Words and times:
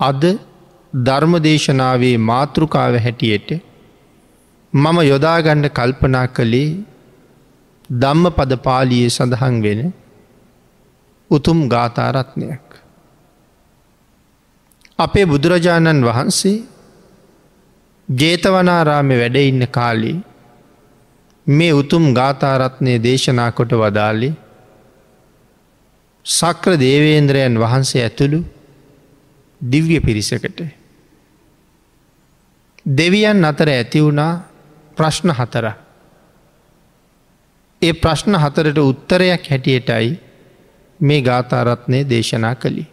අද 0.00 0.22
ධර්මදේශනාවේ 0.92 2.16
මාතෘකාව 2.20 2.94
හැටියට 2.98 3.50
මම 4.72 4.98
යොදාගන්න 5.02 5.66
කල්පනා 5.70 6.26
කළේ 6.28 6.70
ධම්ම 7.90 8.26
පද 8.30 8.52
පාලියේ 8.58 9.10
සඳහන් 9.10 9.56
වෙන 9.62 9.80
උතුම් 11.30 11.58
ගාථාරත්නයක්. 11.68 12.66
අපේ 14.98 15.26
බුදුරජාණන් 15.26 16.02
වහන්සේ 16.02 16.58
ජේතවනාරාමෙ 18.08 19.16
වැඩඉන්න 19.18 19.62
කාලේ 19.68 20.16
මේ 21.46 21.72
උතුම් 21.72 22.04
ගාථාරත්නය 22.14 22.92
දේශනා 22.98 23.50
කොට 23.52 23.72
වදාලේ 23.74 24.34
සක්‍ර 26.26 26.72
දේවේන්ද්‍රයන් 26.76 27.58
වහන්සේ 27.58 28.02
ඇතුළු 28.02 28.40
දිව්‍ය 29.60 30.00
පිරිසකට. 30.00 30.60
දෙවියන් 32.86 33.44
අතර 33.44 33.68
ඇති 33.68 34.00
වුණා 34.00 34.42
ප්‍රශ්න 34.96 35.30
හතර. 35.30 35.66
ඒ 37.82 37.92
ප්‍රශ්න 37.94 38.34
හතරට 38.34 38.78
උත්තරයක් 38.80 39.42
හැටියටයි 39.50 40.20
මේ 41.00 41.22
ගාථාරත්නය 41.22 42.04
දේශනා 42.04 42.54
කළි. 42.54 42.86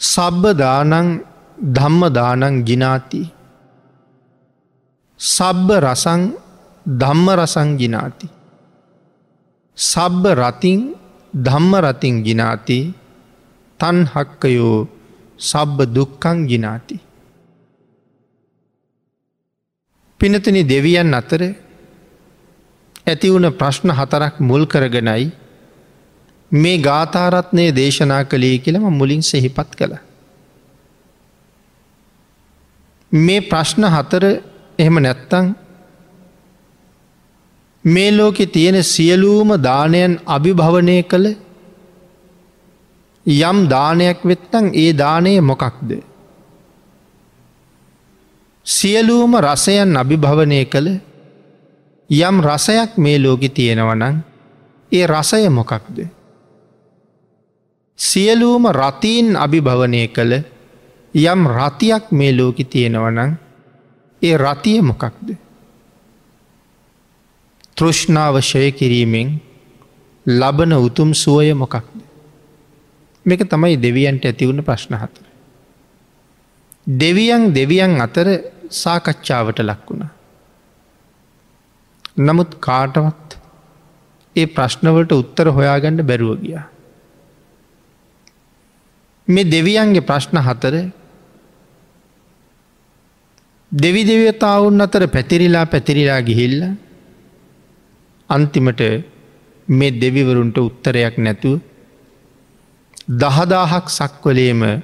සබ්බ 0.00 0.44
දානං 0.54 1.20
ධම්ම 1.58 2.02
දානං 2.10 2.64
ගිනාති. 2.64 3.22
සබ්බ 5.20 5.68
රසං 5.78 6.22
ධම්ම 6.86 7.26
රසං 7.32 7.76
ගිනාති. 7.76 8.28
සබ්බ 9.78 10.24
රතින් 10.34 10.80
ධම්ම 11.34 11.72
රතින් 11.76 12.22
ගිනාති 12.22 13.01
තන් 13.82 13.98
හක්කයෝ 14.06 14.76
සබ්බ 15.40 15.78
දුක්කං 15.94 16.38
ගිනාති. 16.50 16.96
පිනතනි 20.20 20.62
දෙවියන් 20.64 21.14
අතර 21.14 21.42
ඇතිවුණ 23.06 23.48
ප්‍රශ්න 23.52 23.90
හතරක් 23.98 24.34
මුල් 24.40 24.64
කරගෙනයි 24.66 25.24
මේ 26.50 26.76
ගාථාරත්නය 26.78 27.64
දේශනා 27.72 28.22
කළේ 28.24 28.56
කියලම 28.58 28.86
මුලින් 28.92 29.22
සෙහිපත් 29.22 29.70
කළ. 29.78 29.94
මේ 33.12 33.40
ප්‍රශ්න 33.42 33.84
හතර 33.86 34.24
එහෙම 34.78 34.96
නැත්තං 35.00 35.46
මේ 37.84 38.10
ලෝකෙ 38.12 38.46
තියෙන 38.48 38.78
සියලූම 38.84 39.50
දානයන් 39.60 40.14
අභිභවනය 40.26 40.98
කළ 41.04 41.26
යම් 43.26 43.68
දානයක් 43.68 44.24
වෙත්තං 44.24 44.74
ඒ 44.74 44.92
දානය 44.92 45.40
මොකක්ද. 45.40 46.02
සියලූම 48.66 49.36
රසයන් 49.38 49.96
අභිභවනය 49.96 50.64
කළ 50.64 50.88
යම් 52.10 52.36
රසයක් 52.42 52.98
මේ 52.98 53.18
ලෝකෙ 53.18 53.48
තියෙනවනං 53.48 54.22
ඒ 54.92 55.06
රසය 55.06 55.48
මොකක්ද. 55.50 55.96
සියලූම 57.98 58.66
රතීන් 58.68 59.36
අභිභවනය 59.36 60.08
කළ 60.08 60.32
යම් 61.14 61.40
රතියක් 61.48 62.10
මේ 62.10 62.32
ලෝකෙ 62.32 62.64
තියෙනවනං 62.64 63.38
ඒ 64.22 64.36
රතිය 64.36 64.80
මොකක්ද. 64.82 65.36
තෘෂ්ණාවශය 67.76 68.72
කිරීමෙන් 68.72 69.40
ලබන 70.26 70.72
උතුම් 70.74 71.14
සුවය 71.14 71.54
මොකක්ද. 71.54 72.11
මේක 73.26 73.44
තමයි 73.48 73.76
දෙවියන්ට 73.78 74.24
ඇතිවුණ 74.24 74.62
ප්‍රශ්න 74.62 74.94
හතර. 74.94 75.24
දෙවියන් 76.86 77.52
දෙවියන් 77.54 78.00
අතර 78.00 78.28
සාකච්ඡාවට 78.72 79.58
ලක් 79.60 79.86
වුණ. 79.88 80.08
නමුත් 82.18 82.58
කාටවත් 82.60 83.38
ඒ 84.36 84.46
ප්‍රශ්නවලට 84.48 85.12
උත්තර 85.12 85.46
හොයාගන්න 85.48 86.02
බැරුව 86.04 86.40
ගියා. 86.42 86.66
මේ 89.28 89.44
දෙවියන්ගේ 89.46 90.00
ප්‍රශ්න 90.02 90.38
හතර 90.38 90.74
දෙවි 93.72 94.02
දෙවතාවුන් 94.04 94.80
අතර 94.80 95.02
පැතිරිලා 95.08 95.66
පැතිරිලා 95.66 96.20
ගිහිල්ල 96.20 96.62
අන්තිමට 98.30 98.80
මේ 99.68 99.92
දෙවිවරුන්ට 99.94 100.58
උත්තරයක් 100.58 101.16
නැතුව 101.18 101.60
දහදාහක් 103.08 103.90
සක්වලේම 103.90 104.82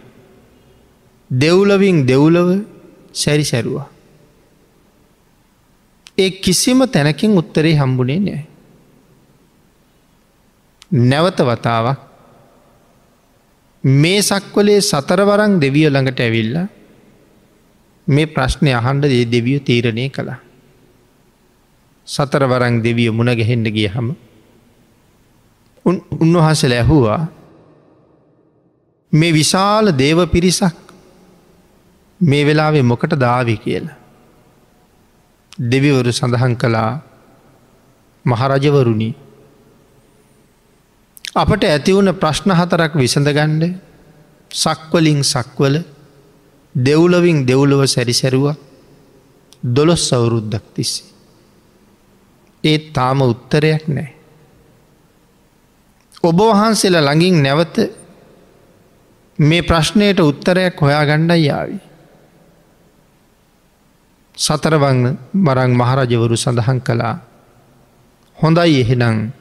දෙව්ලවින් 1.31 2.07
දෙව්ලව 2.07 2.65
සැරි 3.13 3.45
සැරුවා. 3.45 3.89
ඒ 6.19 6.31
කිසිම 6.33 6.81
තැනකින් 6.87 7.39
උත්තරේ 7.39 7.77
හම්බුණේ 7.77 8.21
නෑ. 8.21 8.43
නැවත 10.93 11.39
වතාවක් 11.41 11.99
මේ 13.85 14.23
සක්වලේ 14.23 14.81
සතරවරං 14.83 15.61
දෙවිය 15.61 15.87
ළඟට 15.87 16.21
ඇවිල්ල 16.21 16.57
මේ 18.07 18.27
ප්‍රශ්නය 18.27 18.73
අහන්ඩ 18.73 19.05
ඒ 19.07 19.25
දෙවිය 19.27 19.61
තීරණය 19.61 20.11
කළා. 20.11 20.41
සතරවරං 22.09 22.83
දෙවිය 22.83 23.11
මුණ 23.11 23.31
ගැහෙන්ඩ 23.31 23.69
ගිය 23.69 23.89
හම 23.89 24.09
උන්වහසල 25.85 26.73
ඇහුවා 26.73 27.38
මේ 29.13 29.33
විශාල 29.33 29.93
දේව 29.93 30.19
පිරිසක් 30.27 30.77
මේ 32.21 32.45
වෙලාවේ 32.45 32.83
මොකට 32.83 33.13
දාවි 33.17 33.57
කියලා. 33.57 33.97
දෙවිවරු 35.63 36.13
සඳහන් 36.13 36.55
කළා 36.57 36.93
මහරජවරුණි 38.25 39.11
අපට 41.35 41.63
ඇතිවුණ 41.65 42.13
ප්‍රශ්න 42.15 42.51
හතරක් 42.53 42.93
විසඳගණ්ඩ 42.95 43.65
සක්වලින් 44.51 45.21
සක්වල 45.25 45.77
දෙව්ලවින් 46.75 47.39
දෙව්ලව 47.45 47.81
සැරිසැරුව 47.87 48.47
දොළොස් 49.67 50.03
සවුරුද්දක් 50.09 50.65
තිස්සේ. 50.75 51.07
ඒත් 52.65 52.93
තාම 52.93 53.23
උත්තරයක් 53.23 53.89
නෑ. 53.89 54.09
ඔබ 56.23 56.39
වහන්සේලා 56.41 57.03
ළඟින් 57.03 57.43
නැවත 57.43 57.77
මේ 59.39 59.63
ප්‍රශ්නයට 59.63 60.21
උත්තරයක් 60.21 60.81
හොයා 60.81 61.05
ගණ්ඩයි 61.05 61.47
යාවි. 61.47 61.79
සතරවං 64.35 65.19
මරං 65.35 65.73
මහරජවරු 65.73 66.37
සඳහන් 66.37 66.81
කළා 66.81 67.15
හොඳයි 68.39 68.81
එහෙනම් 68.81 69.33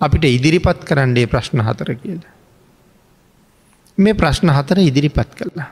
අපිට 0.00 0.24
ඉදිරිපත් 0.26 0.84
කරන්නේ 0.84 1.26
ප්‍රශ්න 1.26 1.60
හතර 1.60 1.94
කියල. 1.94 2.20
මේ 3.98 4.14
ප්‍රශ්න 4.14 4.48
හතර 4.50 4.78
ඉදිරිපත් 4.80 5.30
කළා. 5.34 5.68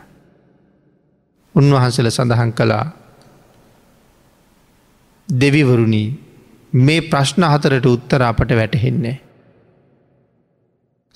උන්වහන්සල 1.55 2.09
සඳහන් 2.11 2.53
කළා 2.53 2.87
දෙවිවරුණී 5.29 6.09
මේ 6.73 7.01
ප්‍රශ්න 7.03 7.45
හතරට 7.45 7.87
උත්තර 7.87 8.23
අපට 8.23 8.51
වැටහෙන්නේ. 8.51 9.24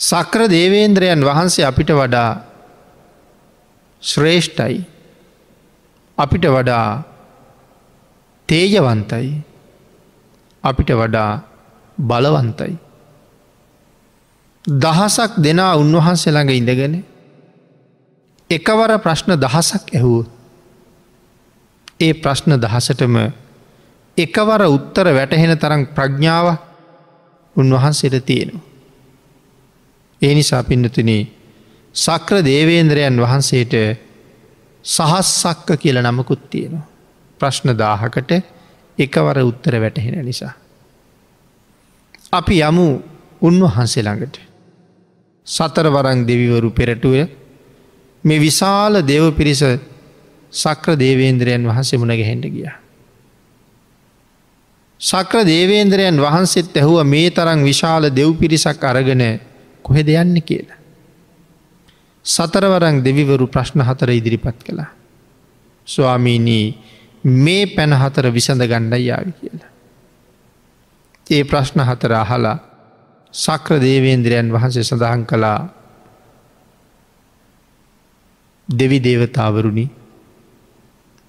සක්‍ර 0.00 0.46
දේවේන්ද්‍රයන් 0.48 1.20
වහන්සේ 1.20 1.64
අපිට 1.64 1.90
වඩා 1.90 2.30
ශ්‍රේෂ්ඨයි 4.02 4.86
අපිට 6.18 6.44
වඩා 6.46 7.02
තේජවන්තයි 8.48 9.42
අපිට 10.64 10.90
වඩා 10.92 11.42
බලවන්තයි. 11.98 12.78
දහසක් 14.64 15.32
දෙනා 15.38 15.74
උන්වහන්සේ 15.74 16.30
ළඟ 16.30 16.52
ඉඳගෙන 16.52 16.94
එකවර 18.50 18.90
ප්‍රශ්න 18.98 19.34
දහසක් 19.36 19.84
ඇහුව 19.90 20.26
ඒ 22.00 22.14
ප්‍රශ්න 22.14 22.54
දහසටම 22.56 23.16
එකවර 24.16 24.62
උත්තර 24.68 25.06
වැටහෙන 25.10 25.58
තරම් 25.58 25.82
ප්‍රඥාව 25.88 26.46
උන්වහන්සේට 27.56 28.22
තියෙනවා. 28.22 28.67
ඒ 30.22 30.34
නිසා 30.34 30.62
පින්නතුනේ 30.62 31.22
සක්‍ර 31.94 32.36
දේවේන්ද්‍රයන් 32.42 33.16
වහන්සේට 33.16 33.74
සහස් 34.84 35.28
සක්ක 35.42 35.68
කියල 35.76 35.98
නමකුත් 36.00 36.42
තියෙනවා. 36.50 36.86
ප්‍රශ්න 37.40 37.70
දාහකට 37.74 38.30
එකවර 38.98 39.38
උත්තර 39.42 39.74
වැටහෙන 39.76 40.24
නිසා. 40.24 40.52
අපි 42.32 42.60
යමු 42.60 42.86
උන්වහන්සේ 43.42 44.02
ළඟට. 44.02 44.36
සතරවරං 45.46 46.26
දෙවිවරු 46.26 46.70
පෙරටුව 46.70 47.14
මේ 48.24 48.38
විශාල 48.38 49.02
දෙව 49.02 49.24
පිරිස 49.32 49.62
සක්‍ර 50.52 50.96
දේවේන්ද්‍රයන් 50.96 51.62
වහන්සේ 51.64 51.98
මුණ 51.98 52.12
ගැහෙන්ට 52.12 52.46
ගිය. 52.46 52.68
සක්‍ර 55.00 55.44
දේවේන්ද්‍රයන් 55.44 56.16
වහන්සේත් 56.18 56.76
ඇහුව 56.76 57.04
මේ 57.04 57.30
තරම් 57.30 57.62
විශාල 57.62 58.10
දෙව් 58.10 58.30
පිරිසක් 58.34 58.84
අරගෙන 58.84 59.22
කොහෙ 59.84 60.02
දෙයන්න 60.02 60.42
කියලා. 60.42 60.78
සතරවරං 62.24 63.02
දෙවිවරු 63.04 63.46
ප්‍රශ්න 63.46 63.80
හතර 63.80 64.10
ඉදිරිපත් 64.10 64.58
කළා. 64.60 64.90
ස්වාමීනී 65.86 66.66
මේ 67.24 67.66
පැන 67.66 67.92
හතර 67.92 68.26
විසඳ 68.30 68.62
ගණ්ඩයි 68.62 69.06
යාවි 69.06 69.32
කියලා. 69.32 69.70
ඒ 71.26 71.44
ප්‍රශ්න 71.44 71.80
හතර 71.80 72.12
අහලා 72.14 72.58
සක්‍ර 73.34 73.80
දේවේන්ද්‍රයන් 73.80 74.52
වහන්සේ 74.52 74.84
සඳහන් 74.84 75.24
කළා 75.26 75.68
දෙවි 78.68 78.98
දේවතාවරුණි 79.00 79.86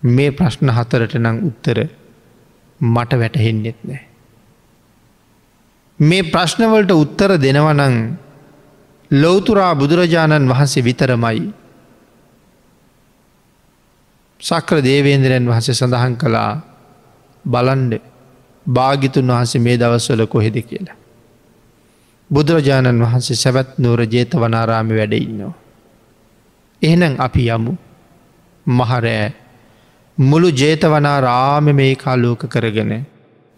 මේ 0.03 0.31
ප්‍රශ්න 0.31 0.69
හතරට 0.69 1.15
නං 1.15 1.41
උත්තර 1.43 1.77
මට 2.79 3.11
වැටහෙන්නෙත් 3.13 3.79
නෑ. 3.83 4.03
මේ 5.99 6.23
ප්‍රශ්නවලට 6.23 6.91
උත්තර 6.93 7.31
දෙනවනං 7.37 7.95
ලොවතුරා 9.11 9.75
බුදුරජාණන් 9.75 10.49
වහන්සේ 10.49 10.83
විතරමයි. 10.83 11.53
සක්‍ර 14.39 14.77
දේවේන්ද්‍රයන් 14.81 15.45
වහසේ 15.45 15.73
සඳහන් 15.73 16.15
කළා 16.15 16.61
බලන්ඩ 17.45 18.01
භාගිතුන් 18.65 19.27
වහන්සේ 19.27 19.61
මේ 19.61 19.77
දවස්වල 19.77 20.27
කොහෙද 20.27 20.55
කියලා. 20.61 20.97
බුදුරජාණන් 22.29 23.01
වහන්සේ 23.01 23.35
සැවැත් 23.35 23.77
නූර 23.77 24.01
ජේත 24.05 24.31
වනාරාමි 24.33 24.93
වැඩඉන්නවා. 24.95 25.53
එහෙනම් 26.81 27.15
අපි 27.17 27.49
යමු 27.49 27.73
මහරෑ 28.65 29.33
මුළු 30.17 30.49
ජේතවනාරාම 30.51 31.65
මේ 31.73 31.95
කාලෝක 31.95 32.45
කරගෙන 32.45 32.93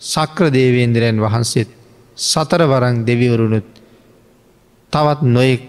සක්‍ර 0.01 0.48
දේවේන්ද්‍රයන් 0.50 1.19
වහන්සේත් 1.19 1.69
සතර 2.18 2.62
වරං 2.63 3.06
දෙවිවරුණුත් 3.06 3.80
තවත් 4.93 5.21
නොයෙක් 5.25 5.61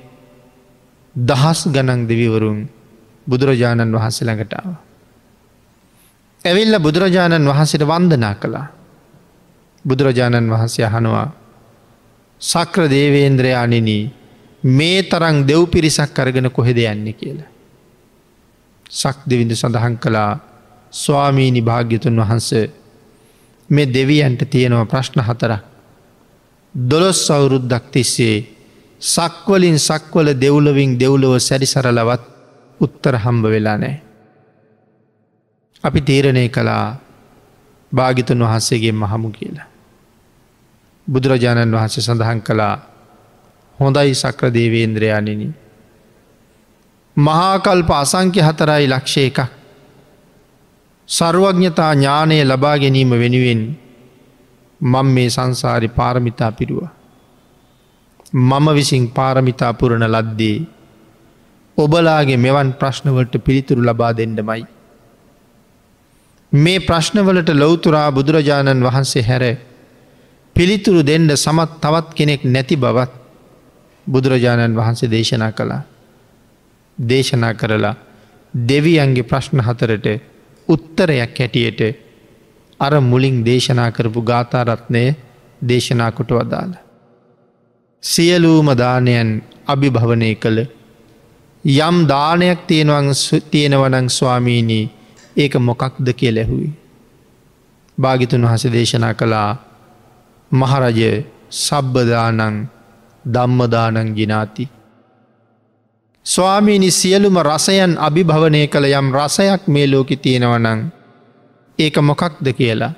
දහස් 1.15 1.61
ගණන් 1.67 2.07
දෙවිවරුන් 2.07 2.69
බුදුරජාණන් 3.27 3.93
වහන්සේ 3.93 4.27
ළඟටාව. 4.27 4.75
ඇවිල්ල 6.45 6.79
බුදුරජාණන් 6.79 7.47
වහන්සට 7.47 7.83
වන්දනා 7.83 8.35
කළා. 8.35 8.67
බුදුරජාණන් 9.85 10.51
වහන්සේ 10.51 10.85
අහනවා 10.85 11.29
සක්‍ර 12.41 12.89
දේවේන්ද්‍රයානිනී 12.89 14.11
මේ 14.65 15.03
තරං 15.05 15.47
දෙව් 15.47 15.67
පිරිසක් 15.67 16.19
අරගෙන 16.19 16.51
කොහෙද 16.51 16.79
යන්නේ 16.79 17.13
කියලා. 17.13 17.51
සක් 18.91 19.17
දෙවිඳ 19.27 19.53
සඳහන් 19.53 19.97
කළා 19.99 20.41
ස්වාමීනි 20.93 21.63
භාග්‍යතුන් 21.63 22.17
වහන්ස 22.17 22.51
මේ 23.71 23.87
දෙවියන්ට 23.89 24.43
තියෙනව 24.45 24.87
ප්‍රශ්න 24.87 25.21
හතරක්. 25.21 25.63
දොළොස් 26.75 27.31
අවුරුද්දක් 27.31 27.85
තිස්සේ 27.91 28.37
සක්වලින් 29.03 29.79
සක්වල 29.79 30.29
දෙව්ලවින් 30.35 30.95
දෙව්ලව 30.97 31.35
සැරිසරලවත් 31.39 32.23
උත්තර 32.81 33.19
හම්බ 33.19 33.45
වෙලා 33.45 33.77
නෑ. 33.77 34.03
අපි 35.85 36.01
තීරණය 36.01 36.49
කළා 36.49 36.97
භාගිතුන් 37.93 38.39
වහන්සේගේ 38.41 38.93
මහමු 38.95 39.31
කියලා. 39.31 39.67
බුදුරජාණන් 41.07 41.75
වහන්සේ 41.75 42.03
සඳහන් 42.03 42.41
කළා 42.41 42.77
හොඳයි 43.79 44.15
සක්‍ර 44.15 44.55
දේවේන්ද්‍රයානිනි. 44.55 45.51
මහාකල්ප 47.17 47.91
අසංක්‍ය 47.93 48.41
හතරයි 48.41 48.87
ලක්ෂය 48.89 49.21
එකක්. 49.21 49.39
සරුවඥතා 51.09 51.93
ඥානය 51.95 52.45
ලබා 52.45 52.79
ගැනීම 52.79 53.11
වෙනුවෙන් 53.13 53.63
මං 54.81 55.07
මේ 55.09 55.31
සංසාරි 55.31 55.89
පාරමිතා 55.91 56.53
පිරුවා. 56.53 57.02
මම 58.33 58.67
විසින් 58.75 59.09
පාරමිතා 59.09 59.73
පුරණ 59.75 60.05
ලද්දේ 60.05 60.67
ඔබලාගේ 61.79 62.37
මෙවන් 62.37 62.73
ප්‍රශ්නවලට 62.73 63.35
පිළිතුරු 63.39 63.83
ලබා 63.83 64.13
දෙන්නමයි. 64.13 64.63
මේ 66.53 66.81
ප්‍රශ්නවලට 66.81 67.49
ලොවතුරා 67.53 68.09
බුදුරජාණන් 68.11 68.83
වහන්සේ 68.83 69.23
හැර 69.23 69.45
පිළිතුරු 70.57 71.01
දෙන්න 71.03 71.29
සමත් 71.35 71.81
තවත් 71.81 72.15
කෙනෙක් 72.15 72.45
නැති 72.45 72.77
බවත් 72.77 73.13
බුදුරජාණන් 74.07 74.77
වහන්සේ 74.77 75.11
දේශනා 75.11 75.53
කළා. 75.53 75.83
දේශනා 76.99 77.55
කරලා 77.55 77.95
දෙවියන්ගේ 78.55 79.23
ප්‍රශ්න 79.23 79.61
හතරට 79.61 80.07
උත්තරයක් 80.69 81.39
හැටියට 81.39 81.81
අර 82.81 82.95
මුලින් 83.01 83.45
දේශනා 83.45 83.91
කරපු 83.91 84.21
ගාථාරත්නය 84.23 85.05
දේශනා 85.63 86.11
කොට 86.11 86.31
වදාළ. 86.31 86.82
සියලූම 88.03 88.67
දානයන් 88.75 89.43
අභිභවනය 89.65 90.35
කළ 90.35 90.59
යම් 91.65 91.97
දානයක් 92.05 92.67
තියෙනවනං 92.67 94.09
ස්වාමීණී 94.11 94.91
ඒක 95.37 95.55
මොකක්ද 95.57 96.07
කිය 96.13 96.33
ලැහුයි. 96.33 96.71
භාගිතුන් 97.99 98.43
වහස 98.43 98.65
දේශනා 98.67 99.15
කළා 99.15 99.51
මහරජය 100.51 101.25
සබ්බදානං 101.49 102.69
දම්මදානං 103.25 104.09
ගිනාති. 104.13 104.69
ස්වාමීනි 106.27 106.91
සියලුම 106.91 107.39
රසයන් 107.41 107.95
අභිභවනය 107.99 108.67
කළ 108.67 108.87
යම් 108.91 109.09
රසයක් 109.13 109.63
මේ 109.69 109.87
ලෝකෙ 109.87 110.17
තියෙනවනං 110.17 110.81
ඒක 111.79 111.97
මොකක්ද 112.01 112.47
කියලා 112.53 112.93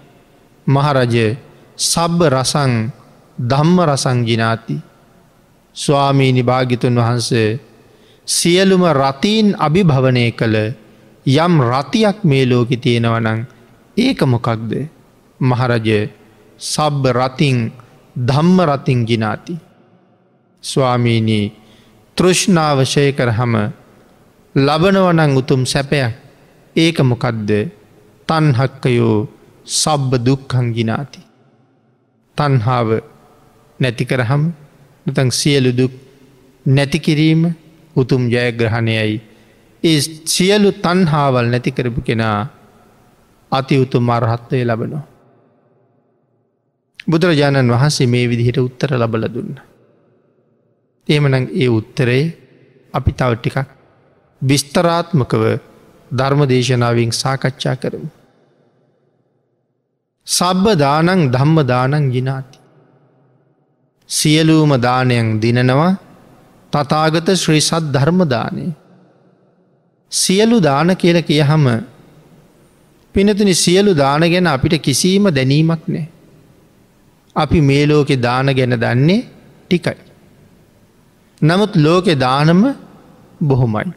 මහරජය 0.67 1.37
සබ්බ 1.77 2.21
රසං 2.31 2.73
ධම්ම 3.39 3.77
රසං 3.83 4.19
ගිනාති 4.25 4.94
ස්වාමීනි 5.77 6.43
භාගිතුන් 6.43 6.97
වහන්සේ 6.97 7.61
සියලුම 8.29 8.83
රතීන් 8.93 9.55
අභිභවනය 9.59 10.33
කළ 10.33 10.57
යම් 11.27 11.55
රතියක් 11.63 12.25
මේ 12.25 12.45
ලෝකෙ 12.47 12.77
තියෙනවනං 12.77 13.41
ඒක 13.97 14.21
මොකක්ද? 14.25 14.71
මහරජය 15.41 16.01
සබ්බ 16.61 17.05
රතින් 17.13 17.73
ධම්ම 18.17 18.59
රතින් 18.63 19.05
ගිනාති. 19.05 19.55
ස්වාමීනී 20.65 21.53
තෘෂ්ණාවශය 22.17 23.13
කරහම 23.13 23.55
ලබනවනං 24.55 25.37
උතුම් 25.37 25.67
සැපයක්. 25.67 26.15
ඒක 26.77 26.99
මොකක්ද? 27.03 27.51
තන්හක්කයෝ 28.29 29.29
සබ්බ 29.67 30.11
දුක්කංගිනාති. 30.27 31.21
තන්හාාව 32.39 32.89
නැතිකරහම් 33.81 34.64
නතං 35.07 35.31
සියලු 35.31 35.71
දුක් 35.73 35.93
නැතිකිරීම 36.67 37.43
උතුම් 37.97 38.23
ජයග්‍රහණයයි. 38.29 39.21
ඒ 39.83 40.01
සියලු 40.27 40.71
තන්හාවල් 40.75 41.49
නැතිකරපු 41.51 42.01
කෙනා 42.01 42.39
අති 43.53 43.75
උතුම් 43.79 44.09
අරහත්වය 44.11 44.65
ලබනවා. 44.65 45.05
බුදුරජාණන් 47.09 47.71
වහන්සේ 47.71 48.07
මේ 48.07 48.27
විදිහට 48.29 48.59
උත්තර 48.59 48.91
ලබල 48.95 49.25
දුන්න. 49.35 49.55
එහෙමන 51.09 51.35
ඒ 51.55 51.69
උත්තරේ 51.69 52.25
අපි 52.95 53.13
තව 53.13 53.33
ටිකක් 53.37 53.69
විස්තරාත්මකව 54.43 55.45
ධර්ම 56.11 56.41
දේශනාවෙන් 56.49 57.13
සාකච්ඡා 57.13 57.77
කරමු. 57.77 58.09
සබ්බ 60.27 60.67
දානං 60.77 61.31
ධම්ම 61.31 61.59
දානං 61.67 62.11
ගිනාති. 62.11 62.64
සියලූම 64.11 64.73
දානයන් 64.81 65.41
දිනනවා 65.41 65.93
තතාගත 66.73 67.29
ශ්‍රී 67.35 67.61
සත් 67.61 67.85
ධර්මදානය. 67.93 68.67
සියලු 70.13 70.61
දාන 70.61 70.97
කියල 70.97 71.19
කියහම 71.23 71.65
පිනතුනි 73.15 73.55
සියලු 73.55 73.93
දාන 73.95 74.23
ගැන 74.23 74.47
අපිට 74.47 74.83
කිසිීම 74.83 75.27
දැනීමක් 75.31 75.83
නෑ. 75.89 76.07
අපි 77.37 77.61
මේ 77.61 77.87
ලෝකෙ 77.87 78.17
දාන 78.17 78.47
ගැන 78.47 78.75
දන්නේ 78.77 79.27
ටිකයි. 79.71 79.99
නමුත් 81.41 81.73
ලෝකෙ 81.77 82.15
දානම 82.17 82.63
බොහොමයි. 83.41 83.93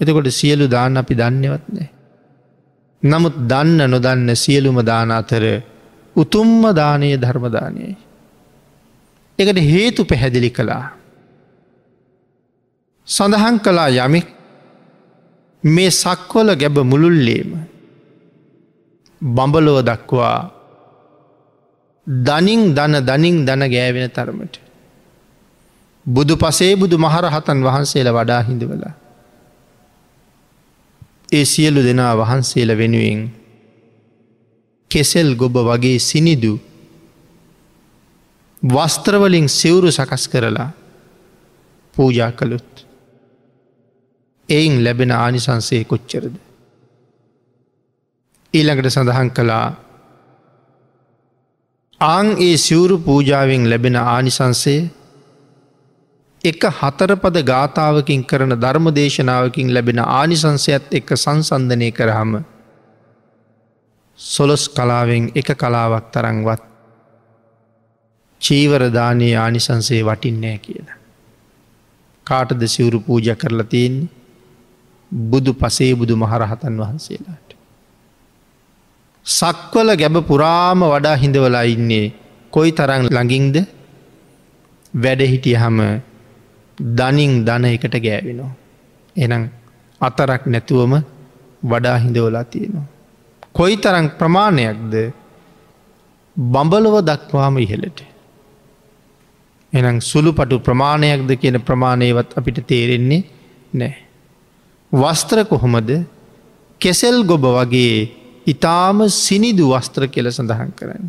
එතකොට 0.00 0.28
සියලු 0.30 0.66
දාන්න 0.68 0.96
අපි 0.96 1.14
දන්නවත් 1.14 1.64
නෑ. 1.68 1.88
නමුත් 3.02 3.36
දන්න 3.50 3.90
නොදන්න 3.90 4.28
සියලුම 4.34 4.78
දාන 4.84 5.10
අතර 5.10 5.44
උතුම්ම 6.16 6.62
දානය 6.72 7.08
ධර්මදානයයි. 7.16 8.05
එකට 9.38 9.58
හේතු 9.62 10.04
පැහැදිලි 10.04 10.50
කළා. 10.50 10.84
සඳහන් 13.08 13.56
කලා 13.58 13.88
යමෙක් 13.98 14.26
මේ 15.64 15.90
සක්වල 15.92 16.48
ගැබ 16.56 16.76
මුළුල්ලේම 16.82 17.50
බඹලොව 19.20 19.78
දක්වා 19.82 20.38
දනිින් 22.06 22.62
දන 22.74 22.94
දනිින් 23.00 23.36
දන 23.46 23.62
ගෑවෙන 23.68 24.10
තරමට. 24.10 24.54
බුදු 26.06 26.34
පසේ 26.36 26.76
බුදු 26.76 26.96
මහරහතන් 26.98 27.58
වහන්සේල 27.62 28.08
වඩා 28.08 28.42
හිඳවලා. 28.42 28.94
ඒ 31.32 31.44
සියලු 31.44 31.80
දෙනා 31.82 32.14
වහන්සේල 32.14 32.70
වෙනුවෙන් 32.78 33.20
කෙසෙල් 34.90 35.34
ගොබ 35.34 35.56
වගේ 35.60 35.98
සිනිදු 36.00 36.52
වස්ත්‍රවලින් 38.62 39.48
සිවුරු 39.50 39.90
සකස් 39.90 40.28
කරලා 40.28 40.70
පූජා 41.96 42.32
කළුත් 42.32 42.86
එයින් 44.48 44.84
ලැබෙන 44.84 45.12
ආනිසන්සේ 45.12 45.84
කොච්චරද. 45.84 46.34
ඊළඟට 48.54 48.90
සඳහන් 48.90 49.30
කළා 49.30 49.68
ආං 52.00 52.28
ඒ 52.38 52.56
සිවුරු 52.58 52.98
පූජාවෙන් 53.00 53.70
ලැබෙන 53.70 53.96
ආනිසන්සේ 53.96 54.90
එක 56.44 56.62
හතරපද 56.72 57.36
ගාථාවකින් 57.44 58.24
කරන 58.24 58.52
ධර්ම 58.54 58.86
දේශනාවකින් 58.90 59.74
ලැබෙන 59.74 60.00
ආනිසංසයත් 60.00 60.92
එක්ක 60.92 61.10
සංසන්ධනය 61.16 61.90
කරහම 61.92 62.32
සොලොස් 64.18 64.64
කලාවෙන් 64.68 65.24
එක 65.34 65.48
කලාවක් 65.54 66.06
තරංවත් 66.12 66.75
චීවරදානයේ 68.40 69.36
ආනිසන්සේ 69.36 70.02
වටින්නෑ 70.04 70.58
කියලා. 70.58 70.98
කාටද 72.26 72.62
සිවුරු 72.66 73.00
පූජ 73.00 73.34
කරලා 73.34 73.66
තියන්නේ 73.66 74.08
බුදු 75.12 75.52
පසේ 75.54 75.92
බුදු 75.94 76.16
මහරහතන් 76.16 76.78
වහන්සේලාට. 76.78 77.48
සක්වල 79.26 79.90
ගැබ 79.96 80.16
පුරාම 80.26 80.80
වඩා 80.84 81.16
හිඳවලා 81.16 81.64
ඉන්නේ 81.66 82.06
කොයි 82.52 82.72
තරං 82.72 83.06
ළඟින්ද 83.06 83.56
වැඩහිටිය 84.94 85.56
හම 85.56 85.78
දනින් 86.78 87.32
දන 87.46 87.64
එකට 87.66 87.96
ගෑවෙනවා. 87.98 88.52
එනම් 89.16 89.44
අතරක් 90.00 90.42
නැතුවම 90.46 90.94
වඩා 91.62 91.96
හිඳවලා 91.98 92.44
තියෙනවා. 92.46 92.86
කොයි 93.54 93.76
තරං 93.76 94.06
ප්‍රමාණයක්ද 94.18 94.94
බඹලොව 96.36 96.96
දක්වාම 97.02 97.58
ඉහලට. 97.58 98.15
එනම් 99.76 99.98
සුළු 100.02 100.30
පටු 100.32 100.56
ප්‍රමාණයක්ද 100.60 101.30
කියන 101.36 101.58
ප්‍රමාණයවත් 101.60 102.30
අපිට 102.32 102.58
තේරෙන්නේ 102.64 103.22
නෑ. 103.74 103.94
වස්ත්‍ර 104.92 105.44
කොහොමද 105.44 105.90
කෙසෙල් 106.80 107.16
ගොබ 107.24 107.44
වගේ 107.50 107.96
ඉතාම 108.46 108.98
සිනිදු 109.14 109.66
වස්ත්‍ර 109.68 110.08
කෙල 110.08 110.28
සඳහන් 110.28 110.70
කරන්න. 110.72 111.08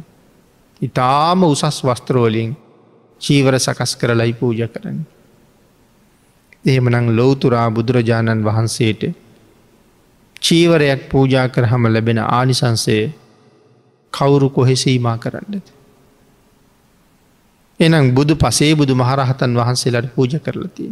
ඉතාම 0.82 1.44
උසස් 1.46 1.78
වස්ත්‍රෝලින් 1.82 2.50
චීවර 3.22 3.54
සකස් 3.58 3.96
කරලයි 3.96 4.34
පූජ 4.34 4.68
කරන්න. 4.68 5.00
එහෙමනං 6.66 7.16
ලෝතුරා 7.16 7.70
බුදුරජාණන් 7.70 8.44
වහන්සේට 8.44 9.02
චීවරයක් 10.42 11.10
පූජා 11.10 11.48
කරහම 11.50 11.84
ලැබෙන 11.88 12.20
ආනිසන්සේ 12.20 13.04
කවුරු 14.14 14.50
කොහෙසීමා 14.50 15.18
කරන්නද. 15.18 15.66
එනම් 17.80 18.06
බුදු 18.12 18.34
පසේ 18.36 18.74
බුදු 18.76 18.94
මහරහතන් 18.96 19.52
වහන්සේලාට 19.54 20.10
පූජ 20.16 20.34
කරලතිය. 20.40 20.92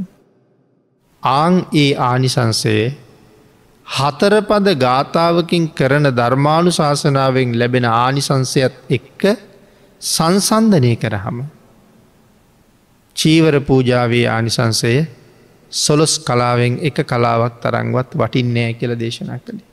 ආං 1.24 1.56
ඒ 1.74 1.92
ආනිසන්සේ 2.02 2.84
හතරපද 3.88 4.68
ගාථාවකින් 4.76 5.66
කරන 5.70 6.06
ධර්මාණු 6.12 6.72
ශාසනාවෙන් 6.72 7.50
ලැබෙන 7.60 7.86
ආනිසංසයත් 7.86 8.76
එක්ක 8.90 9.22
සංසන්ධනය 10.02 10.94
කරහම. 10.96 11.38
චීවර 13.16 13.56
පූජාවේ 13.62 14.26
ආනිසංසය 14.28 14.94
සොලොස් 15.72 16.14
කලාවෙන් 16.20 16.74
එක 16.82 16.98
කලාවක් 17.04 17.54
තරංවත් 17.62 18.10
වටින්නෑ 18.14 18.74
කියල 18.74 18.94
දේශනා 18.96 19.40
කළේ. 19.40 19.68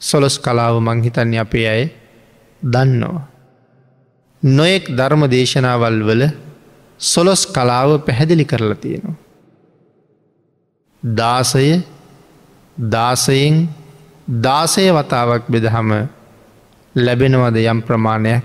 සොලොස් 0.00 0.36
කලාව 0.38 0.74
මංහිතන්නේ 0.80 1.40
අපේ 1.40 1.66
අය 1.68 1.82
දන්නවා. 2.62 3.37
නොයෙක් 4.42 4.84
ධර්ම 4.88 5.22
දේශනාවල් 5.26 6.02
වල 6.02 6.22
සොලොස් 7.00 7.46
කලාව 7.46 8.04
පැහැදිලි 8.04 8.44
කරලා 8.44 8.74
තියෙනවා. 8.74 9.16
දාසය 11.02 11.82
දාසයෙන් 12.76 13.68
දාසය 14.28 14.90
වතාවක් 14.90 15.44
බෙදහම 15.48 15.90
ලැබෙනවද 16.94 17.56
යම් 17.56 17.80
ප්‍රමාණයක් 17.82 18.42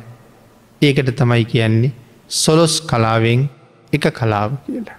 ඒකට 0.82 1.16
තමයි 1.16 1.46
කියන්නේ 1.46 1.94
සොලොස් 2.28 2.82
කලාවෙන් 2.82 3.50
එක 3.94 4.06
කලාව 4.12 4.52
කියලා. 4.66 4.98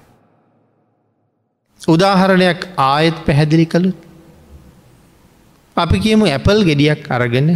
උදාහරණයක් 1.81 2.61
ආයෙත් 2.79 3.17
පැහැදිලි 3.27 3.67
කළුත් 3.67 3.99
අපි 5.77 5.99
කියමු 5.99 6.25
ඇපල් 6.27 6.63
ගෙඩියක් 6.63 7.11
අරගෙන 7.11 7.49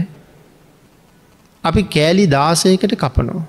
අපි 1.65 1.83
කෑලි 1.95 2.25
දාසයකට 2.27 2.95
කපනෝ. 2.95 3.43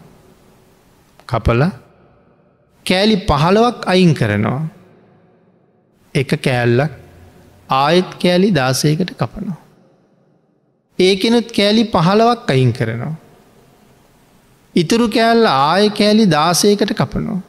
කපල 1.27 1.63
කෑලි 2.85 3.15
පහළවක් 3.29 3.87
අයින් 3.87 4.13
කරනවා. 4.13 4.61
එක 6.15 6.31
කෑල්ලක් 6.41 6.91
ආයෙත් 7.69 8.11
කෑලි 8.23 8.51
දාසයකට 8.51 9.11
කපනවා. 9.13 9.57
ඒකෙනුත් 10.99 11.51
කෑලි 11.51 11.83
පහළවක් 11.85 12.49
අයින් 12.49 12.71
කරනවා. 12.73 13.15
ඉතුරු 14.75 15.07
කෑල්ල 15.09 15.45
ආය 15.45 15.89
කෑලි 15.91 16.25
දාසයකට 16.27 16.93
කපනවා. 16.93 17.41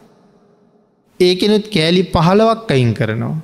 ඒකෙනුත් 1.20 1.66
කෑලි 1.68 2.02
පහළවක් 2.14 2.70
අයින් 2.70 2.94
කරනවා. 2.94 3.36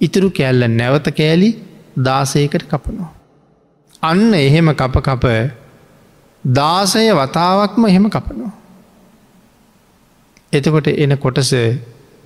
ඉතුරු 0.00 0.30
කෑල්ල 0.30 0.68
නැවත 0.70 1.08
කෑලි 1.16 1.50
දාසයකට 1.98 2.64
කපනවා. 2.68 3.12
අන්න 4.02 4.34
එහෙම 4.36 4.68
කප 4.74 4.96
කප 5.00 5.24
දාසය 6.44 7.08
වතාවක්ම 7.12 7.86
එහෙම 7.86 8.06
කපනවා. 8.08 8.52
එතකොට 10.52 10.88
එන 10.88 11.16
කොටස 11.16 11.52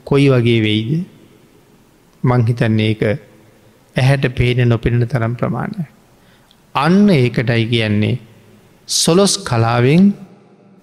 කොයි 0.04 0.28
වගේ 0.28 0.60
වෙයිද 0.62 0.90
මංහිතන්නේ 2.22 2.90
එක 2.90 3.02
ඇහැට 3.96 4.34
පේන 4.34 4.68
නොපෙනෙන 4.68 5.08
තරම් 5.08 5.34
ප්‍රමාණය. 5.34 5.84
අන්න 6.74 7.08
ඒකටයි 7.10 7.64
කියන්නේ 7.66 8.20
සොලොස් 8.88 9.38
කලාවෙන් 9.38 10.12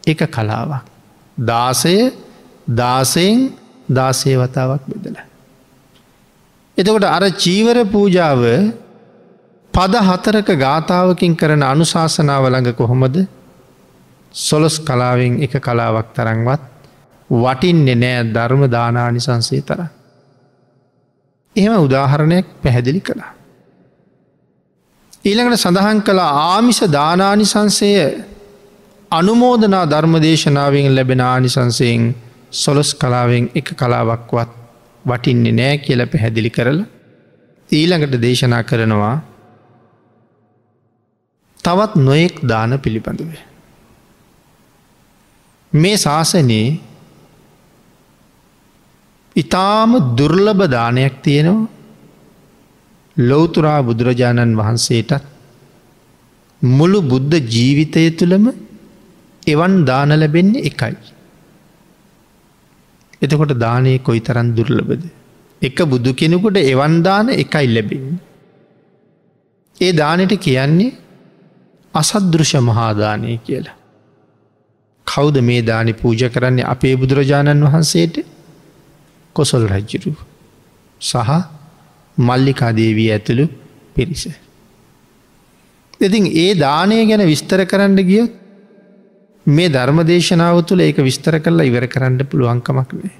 එක 0.07 0.21
කලාවක්. 0.27 0.83
දාසය 1.37 1.95
දාසයෙන් 2.67 3.53
දාසය 3.89 4.31
වතාවක් 4.35 4.83
බෙදල. 4.87 5.17
එතකොට 6.77 7.03
අර 7.05 7.23
චීවර 7.35 7.77
පූජාව 7.85 8.41
පද 9.75 9.95
හතරක 10.01 10.49
ගාථාවකින් 10.57 11.33
කරන 11.35 11.63
අනුශාසනාව 11.63 12.43
ළඟ 12.45 12.71
කොහොමද 12.73 13.15
සොලොස් 14.33 14.75
කලාවෙන් 14.79 15.33
එක 15.43 15.53
කලාවක් 15.59 16.07
තරංවත් 16.15 16.61
වටින්නේ 17.29 17.95
නෑ 17.95 18.21
ධර්ම 18.29 18.63
දානානිසන්සේ 18.67 19.61
තරම්. 19.61 19.89
එහෙම 21.55 21.73
උදාහරණයක් 21.79 22.45
පැහැදිලි 22.63 23.01
කළා. 23.01 23.31
ඊළඟට 25.23 25.59
සඳහන් 25.59 25.99
කළ 26.01 26.21
ආමිෂ 26.21 26.81
දානානිසංසය 26.89 27.91
අනුමෝදනා 29.11 29.85
ධර්මදේශනාවෙන් 29.85 30.89
ලැබෙන 30.95 31.21
ආනිසංසයෙන් 31.23 32.03
සොලොස් 32.53 32.95
කලාවෙන් 32.95 33.45
එක 33.55 33.67
කලාවක්වත් 33.73 34.51
වටින්නේ 35.05 35.53
නෑ 35.53 35.77
කියල 35.79 36.01
පැහැදිලි 36.07 36.49
කරල 36.49 36.79
ඊළඟට 37.69 38.21
දේශනා 38.21 38.63
කරනවා 38.63 39.15
තවත් 41.65 41.93
නොයෙක් 41.97 42.35
දාන 42.43 42.71
පිළිබඳවේ. 42.79 43.43
මේ 45.73 45.95
ශාසනයේ 45.97 46.67
ඉතාම 49.35 49.91
දුර්ලභ 50.17 50.63
දානයක් 50.69 51.15
තියෙනවා 51.21 51.71
ලොවතුරා 53.17 53.79
බුදුරජාණන් 53.83 54.57
වහන්සේටත් 54.57 55.25
මුළු 56.61 56.99
බුද්ධ 57.03 57.35
ජීවිතය 57.53 58.05
තුළම 58.11 58.45
එවන් 59.47 59.73
දාන 59.85 60.11
ලැබෙන්නේ 60.13 60.65
එකයි. 60.69 60.95
එතකොට 63.21 63.53
දානය 63.57 63.93
කොයි 63.99 64.21
තරන් 64.21 64.47
දුර්ලබද. 64.57 65.03
එක 65.61 65.77
බුදු 65.85 66.11
කෙනෙකුට 66.13 66.57
එවන්දාන 66.63 67.27
එකයි 67.35 67.67
ලැබෙන. 67.67 68.05
ඒ 69.77 69.91
දානට 69.93 70.33
කියන්නේ 70.37 71.04
අසද්දෘෂ 71.95 72.53
මහාදානය 72.61 73.37
කියලා. 73.39 73.75
කෞද 75.07 75.35
මේ 75.41 75.61
දානි 75.61 75.93
පූජ 75.93 76.21
කරන්නේ 76.29 76.65
අපේ 76.65 76.95
බුදුරජාණන් 76.95 77.65
වහන්සේට 77.65 78.15
කොසොල් 79.35 79.67
රජ්ජිරු 79.67 80.13
සහ 81.01 81.29
මල්ලිකාදේවී 82.17 83.09
ඇතුළු 83.11 83.45
පිරිස. 83.95 84.23
ඉතින් 86.01 86.25
ඒ 86.35 86.51
දානය 86.55 86.97
ගැන 87.05 87.23
විස්තර 87.25 87.61
කරන්න 87.65 87.99
ගියොත් 88.03 88.33
මේ 89.45 89.69
ධර්මදේශනාව 89.69 90.57
තුළ 90.63 90.81
ඒක 90.81 90.97
විස්තර 90.99 91.39
කරලා 91.39 91.65
ඉවර 91.65 91.87
කරන්න 91.87 92.19
පුළුවන්කමක් 92.25 92.91
නෑ. 92.93 93.13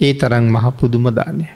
ඒ 0.00 0.12
තරන් 0.14 0.46
මහ 0.46 0.66
පුදුම 0.72 1.08
දානය. 1.12 1.48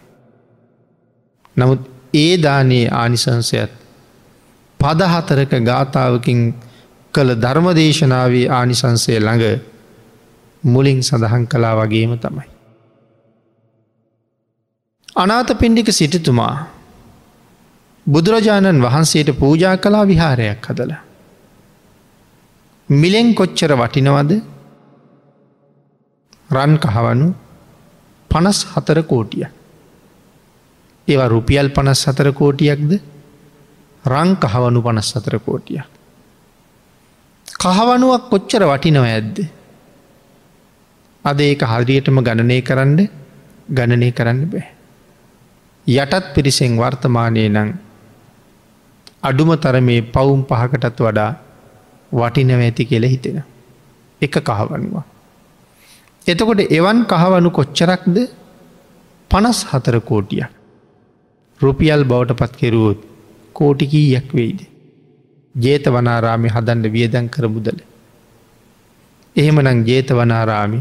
නමුත් 1.57 1.81
ඒ 2.14 2.35
දානයේ 2.38 2.88
ආනිසංසයත් 2.92 3.82
පදහතරක 4.83 5.53
ගාථාවකින් 5.62 6.41
කළ 7.15 7.31
ධර්මදේශනාවේ 7.37 8.47
ආනිසංසය 8.51 9.12
ළඟ 9.17 9.45
මුලින් 10.62 10.99
සඳහන් 11.01 11.45
කලා 11.47 11.75
වගේම 11.79 12.12
තමයි. 12.19 12.49
අනාත 15.17 15.51
පින්ඩික 15.55 15.89
සිටිතුමා 15.91 16.55
බුදුරජාණන් 18.07 18.83
වහන්සේට 18.83 19.31
පූජා 19.35 19.77
කලා 19.79 20.05
විහාරයක් 20.05 20.67
හදල. 20.67 20.93
මිලෙන් 22.89 23.35
කොච්චර 23.35 23.73
වටිනවද 23.75 24.33
රන් 26.51 26.75
කහවනු 26.79 27.29
පනස් 28.31 28.59
හතර 28.67 29.03
කෝටිය. 29.05 29.47
ඒවා 31.09 31.29
රුපියල් 31.29 31.69
පනස් 31.71 32.03
සතර 32.03 32.29
කෝටියක්ද 32.33 32.93
රං 34.05 34.31
කහවනු 34.37 34.83
පනස් 34.83 35.09
සතර 35.09 35.39
කෝටිය. 35.39 35.83
කහවනුවක් 37.47 38.25
කොච්චර 38.31 38.63
වටිනව 38.65 39.05
ඇද්ද. 39.05 39.37
අද 41.25 41.41
ඒක 41.41 41.63
හරියටම 41.63 42.19
ගණනය 42.19 42.59
කරන්න 42.61 42.99
ගණනය 43.69 44.09
කරන්න 44.11 44.41
බෑ. 44.47 44.67
යටත් 45.87 46.35
පිරිසෙන් 46.35 46.75
වර්තමානය 46.77 47.47
නං 47.49 47.71
අඩුම 49.23 49.55
තරමේ 49.57 50.03
පවුම් 50.05 50.43
පහකටත් 50.45 50.99
වඩා 51.01 51.31
වටිනව 52.13 52.61
ඇති 52.61 52.85
කියල 52.85 53.05
හිතෙන. 53.05 53.39
එක 54.21 54.35
කහවනවා. 54.41 55.05
එතකොට 56.27 56.61
එවන් 56.71 56.99
කහවනු 57.05 57.51
කොච්චරක්ද 57.51 58.17
පනස් 59.31 59.59
හතර 59.71 59.97
කෝටිය. 60.03 60.45
රුපියල් 61.61 62.03
බවට 62.05 62.35
පත් 62.35 62.53
කෙරුවොත් 62.57 63.12
කෝටිකීයක් 63.62 64.35
වෙයිද. 64.35 64.61
ජේත 65.54 65.85
වනාරාමි 65.88 66.49
හදන්ඩ 66.50 66.92
වියදන් 66.92 67.28
කර 67.28 67.49
මුදල. 67.49 67.78
එහෙමනං 69.37 69.85
ජේත 69.87 70.11
වනාරාමි 70.12 70.81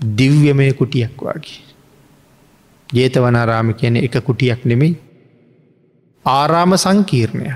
දිව්‍යමය 0.00 0.72
කුටියක් 0.74 1.16
වගේ. 1.18 1.60
ජේත 2.88 3.14
වනාරාම 3.16 3.74
කියන 3.74 3.96
එක 3.98 4.20
කුටියක් 4.20 4.64
නෙමෙයි 4.64 4.98
ආරාම 6.24 6.76
සංකීර්ණය. 6.76 7.52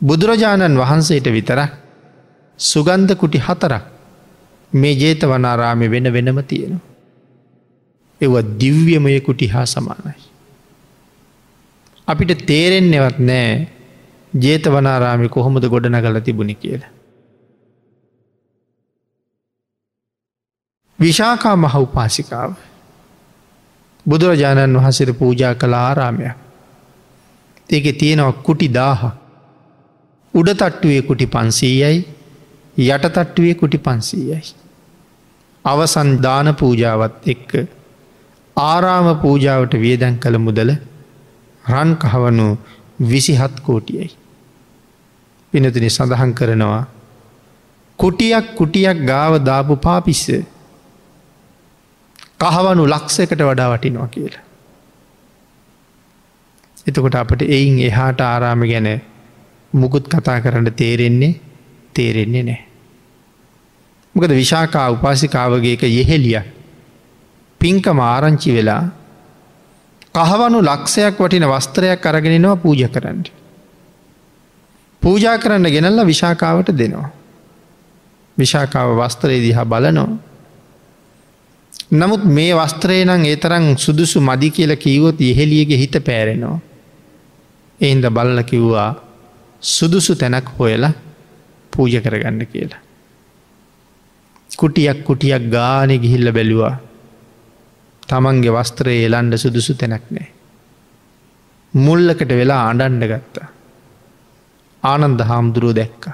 බුදුරජාණන් 0.00 0.78
වහන්සේට 0.78 1.26
විතරක් 1.28 1.72
සුගන්ධ 2.58 3.16
කුටි 3.16 3.38
හතරක් 3.38 3.84
මේ 4.72 4.94
ජේත 4.94 5.22
වනාරාමි 5.24 5.90
වෙන 5.90 6.12
වෙනම 6.12 6.42
තියෙනවා. 6.44 6.86
එව 8.20 8.32
දිව්‍යමය 8.58 9.20
කුටි 9.20 9.46
හා 9.46 9.66
සමානයි. 9.66 10.29
අපිට 12.10 12.32
තේරෙන්නෙවත් 12.46 13.18
නෑ 13.22 13.50
ජේත 14.32 14.64
වනාරාමි 14.66 15.28
කොහොමද 15.28 15.64
ගොඩනගල 15.66 16.18
තිබුණි 16.20 16.54
කියල. 16.54 16.82
විශාකා 20.98 21.56
මහ 21.56 21.74
උපාසිකාව 21.78 22.52
බුදුරජාණන් 24.06 24.78
වහසර 24.78 25.12
පූජා 25.14 25.54
කළ 25.54 25.74
ආරාමයක්. 25.76 26.36
ඒක 27.70 27.86
තියෙනවා 27.98 28.32
කුටි 28.42 28.68
දාහ. 28.70 29.00
උඩ 30.34 30.48
තට්ටුවේ 30.54 31.02
කුටි 31.02 31.26
පන්සීයයි 31.26 31.98
යට 32.86 33.04
තට්ටුවේ 33.08 33.54
කුටි 33.54 33.78
පන්සීයයි. 33.80 34.42
අවසන් 35.64 36.10
දාන 36.22 36.54
පූජාවත් 36.54 37.28
එක්ක 37.28 37.50
ආරාම 38.56 39.08
පූජාවට 39.16 39.74
වියදැන් 39.76 40.16
කළ 40.18 40.38
මුදල 40.38 40.70
රන් 41.64 41.90
කහවනු 41.96 42.48
විසිහත් 43.02 43.60
කෝටියයි. 43.60 44.10
පිනතින 45.52 45.90
සඳහන් 45.90 46.32
කරනවා 46.34 46.84
කුටියක් 47.98 48.54
කුටියක් 48.54 48.98
ගාව 49.04 49.32
දාපු 49.40 49.76
පාපිස්ස 49.78 50.24
කහවනු 52.40 52.82
ලක්සකට 52.86 53.40
වඩා 53.40 53.68
වටිනවා 53.68 54.08
කියලා. 54.08 54.44
එතකොට 56.86 57.14
අපට 57.14 57.42
එයින් 57.48 57.78
එහාට 57.80 58.20
ආරාම 58.22 58.62
ගැන 58.64 58.88
මුකුත් 59.72 60.08
කතා 60.08 60.40
කරන්න 60.40 60.72
තේරෙන්නේ 60.72 61.34
තේරෙන්නේ 61.94 62.42
නෑ. 62.42 62.60
මොකද 64.14 64.32
විශාකා 64.32 64.86
උපාසිකාවගේක 64.90 65.82
යෙහෙලිය 65.88 66.40
පින්කම 67.60 67.98
ආරංචි 68.02 68.54
වෙලා 68.54 68.82
කහවනු 70.14 70.58
ලක්ෂයක් 70.60 71.18
වටින 71.18 71.44
වස්ත්‍රයක් 71.44 72.06
අරගෙනනවා 72.06 72.56
පූජ 72.56 72.88
කරන්න. 72.88 73.22
පූජා 75.02 75.38
කරන්න 75.38 75.66
ගෙනල්ල 75.66 76.06
විශාකාවට 76.06 76.72
දෙනවා. 76.72 77.10
විශාකාව 78.38 78.90
වස්ත්‍රයේ 78.98 79.42
දිහා 79.42 79.64
බලනෝ. 79.64 80.10
නමුත් 81.92 82.24
මේ 82.26 82.52
වස්ත්‍රේ 82.54 83.04
නං 83.04 83.24
ඒ 83.24 83.36
තරං 83.36 83.76
සුදුසු 83.76 84.20
මදි 84.20 84.50
කියල 84.50 84.76
කීවොත් 84.76 85.20
යෙහෙලියගේ 85.20 85.78
හිත 85.78 85.96
පෑරෙනවා. 86.00 86.60
එහින්ද 87.80 88.04
බල්ල 88.10 88.42
කිව්වා 88.42 88.90
සුදුසු 89.62 90.14
තැනක් 90.14 90.48
හොයලා 90.58 90.92
පූජ 91.72 91.94
කරගන්න 92.00 92.46
කියලා. 92.46 92.82
කුටියක් 94.50 95.04
කුටියක් 95.04 95.50
ගානෙ 95.50 95.98
ගිහිල්ල 95.98 96.32
බැලුවා 96.32 96.76
තමන්ගේ 98.10 98.52
වස්ත්‍රයේ 98.52 99.06
එලන්ඩ 99.06 99.36
සුදුසු 99.36 99.74
තැනක් 99.74 100.06
නෑ. 100.10 100.28
මුල්ලකට 101.74 102.30
වෙලා 102.32 102.62
අඩන්ඩ 102.70 103.04
ගත්තා. 103.06 103.48
ආනන්ද 104.82 105.20
හාමුදුරුව 105.22 105.74
දැක්ක. 105.74 106.04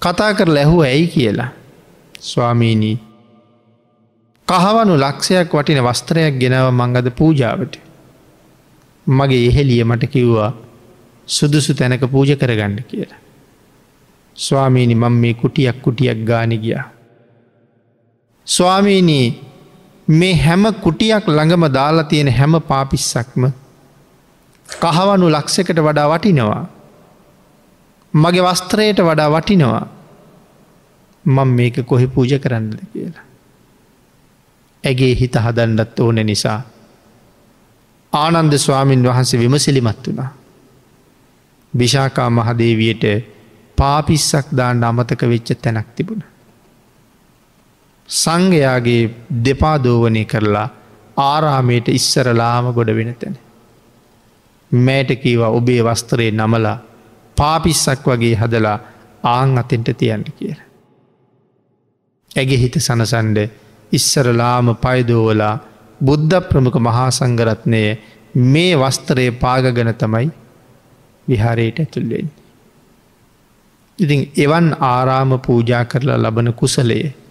කතා 0.00 0.34
කර 0.34 0.48
ලැහුව 0.48 0.82
ඇයි 0.82 1.06
කියලා 1.08 1.50
ස්වාමීනී 2.22 2.96
කහවනු 4.48 4.94
ලක්ෂයක් 4.96 5.52
වටින 5.52 5.80
වස්ත්‍රයක් 5.80 6.34
ගෙනව 6.38 6.68
මංගද 6.72 7.08
පූජාවට. 7.12 7.74
මගේ 9.06 9.46
එහෙලිය 9.46 9.84
මට 9.84 10.06
කිව්වා 10.06 10.52
සුදුසු 11.28 11.74
තැනක 11.74 12.04
පූජ 12.06 12.36
කරගන්න 12.36 12.84
කියලා. 12.84 13.20
ස්වාමීනි 14.36 14.94
මං 14.94 15.12
මේ 15.14 15.34
කුටියක් 15.34 15.82
කුටියක් 15.82 16.18
ගාන 16.24 16.50
ගියා. 16.56 16.84
ස්වාමීනී 18.46 19.51
මේ 20.08 20.34
හැම 20.36 20.64
කුටියක් 20.74 21.26
ළඟම 21.28 21.72
දාලා 21.72 22.04
තියෙන 22.04 22.28
හැම 22.30 22.60
පාපිස්සක්ම 22.62 23.44
කහවනු 24.68 25.30
ලක්සකට 25.30 25.78
වඩා 25.78 26.08
වටිනවා. 26.08 26.64
මගේ 28.14 28.42
වස්ත්‍රයට 28.42 28.98
වඩා 29.00 29.30
වටිනවා 29.30 29.86
මං 31.24 31.48
මේක 31.48 31.86
කොහෙ 31.86 32.06
පූජ 32.06 32.38
කරන්නද 32.38 32.74
කියලා. 32.92 33.24
ඇගේ 34.84 35.14
හිත 35.14 35.34
හදන්නත් 35.36 35.98
ඕන 35.98 36.14
නිසා. 36.16 36.60
ආනන්ද 38.12 38.58
ස්වාමීන් 38.58 39.02
වහන්සේ 39.02 39.40
විමසිලිමත් 39.40 40.06
වුණා. 40.06 40.34
විශාකා 41.72 42.30
මහදේවියට 42.30 43.04
පාපිස්සක් 43.78 44.46
දාන්න 44.56 44.84
අමතක 44.84 45.22
වෙච්ච 45.22 45.48
තැනක් 45.62 45.94
තිබුණ. 45.96 46.31
සංඝයාගේ 48.12 49.02
දෙපාදෝවනය 49.44 50.24
කරලා 50.24 50.68
ආරාමයට 51.24 51.88
ඉස්සරලාම 51.90 52.66
ගොඩ 52.74 52.90
වෙන 52.96 53.14
තැන. 53.14 53.36
මෑට 54.70 55.10
කීවා 55.16 55.50
ඔබේ 55.50 55.80
වස්තරේ 55.82 56.30
නමලා 56.32 56.76
පාපිස්සක් 57.36 58.06
වගේ 58.06 58.34
හදලා 58.34 58.78
ආං 59.24 59.58
අතෙන්ට 59.58 59.88
තියන්න 59.94 60.24
කියල. 60.30 60.58
ඇගේ 62.30 62.58
හිත 62.58 62.76
සනසන්ඩ 62.78 63.38
ඉස්සරලාම 63.92 64.68
පයිදෝවලා 64.76 65.54
බුද්ධ 66.00 66.40
ප්‍රමුඛ 66.42 66.78
මහා 66.80 67.10
සංගරත්නය 67.10 67.82
මේ 68.46 68.76
වස්තරය 68.76 69.26
පාගගන 69.32 69.94
තමයි 69.94 70.28
විහාරයට 71.28 71.78
ඇතුල්ලෙන්. 71.78 72.28
ඉතින් 73.98 74.22
එවන් 74.36 74.68
ආරාම 74.82 75.32
පූජා 75.40 75.84
කරලා 75.84 76.18
ලබන 76.18 76.54
කුසලයේ 76.54 77.21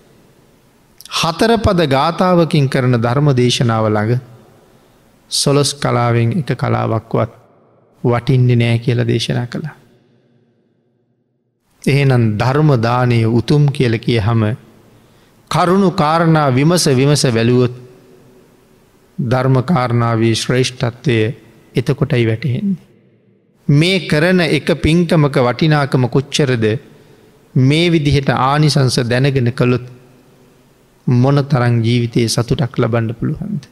හතරපද 1.12 1.82
ගාථාවකින් 1.88 2.70
කරන 2.70 2.96
ධර්ම 2.98 3.28
දේශනාව 3.34 3.86
ළඟ 3.88 4.22
සොලොස් 5.32 5.74
කලාවෙන් 5.76 6.32
එක 6.40 6.52
කලාවක්වත් 6.56 7.32
වටින්නේ 8.04 8.56
නෑ 8.58 8.80
කියල 8.80 9.00
දේශනා 9.06 9.48
කළා. 9.48 9.76
එහෙනම් 11.84 12.24
ධර්මදානය 12.38 13.20
උතුම් 13.32 13.64
කියල 13.70 14.00
කිය 14.00 14.20
හම 14.20 14.44
කරුණු 15.52 15.92
කාරණා 15.94 16.48
විමස 16.52 16.86
විමස 16.92 17.24
වැලුවොත් 17.30 17.76
ධර්මකාරණාවේ 19.18 20.36
ශ්‍රේෂ්ඨත්වය 20.36 21.18
එතකොටයි 21.76 22.26
වැටහෙන්නේ. 22.28 22.82
මේ 23.68 23.98
කරන 24.02 24.40
එක 24.42 24.68
පින්කමක 24.78 25.36
වටිනාකම 25.40 26.04
කොච්චරද 26.08 26.66
මේ 27.56 27.88
විදිහට 27.90 28.30
ආනිසංස 28.32 28.98
දැනගෙන 29.06 29.52
කළොත් 29.54 29.86
මොන 31.08 31.38
තරං 31.44 31.82
ජීවිතයේ 31.82 32.28
සතුටක් 32.28 32.78
ලබන්න 32.78 33.16
පුළුවන්ද. 33.16 33.64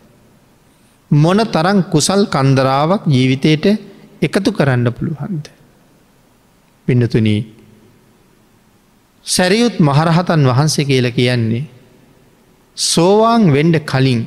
මොන 1.12 1.40
තරං 1.48 1.84
කුසල් 1.86 2.26
කන්දරාවක් 2.28 3.08
ජීවිතයට 3.08 3.66
එකතු 4.22 4.52
කරන්න 4.52 4.92
පුළුවන්ද. 4.92 5.46
පින්නතුනී 6.88 7.42
සැරියුත් 9.26 9.80
මහරහතන් 9.80 10.46
වහන්සේ 10.46 10.86
කියල 10.86 11.08
කියන්නේ 11.12 11.70
සෝවාන් 12.78 13.54
වෙන්ඩ 13.54 13.76
කලින් 13.86 14.22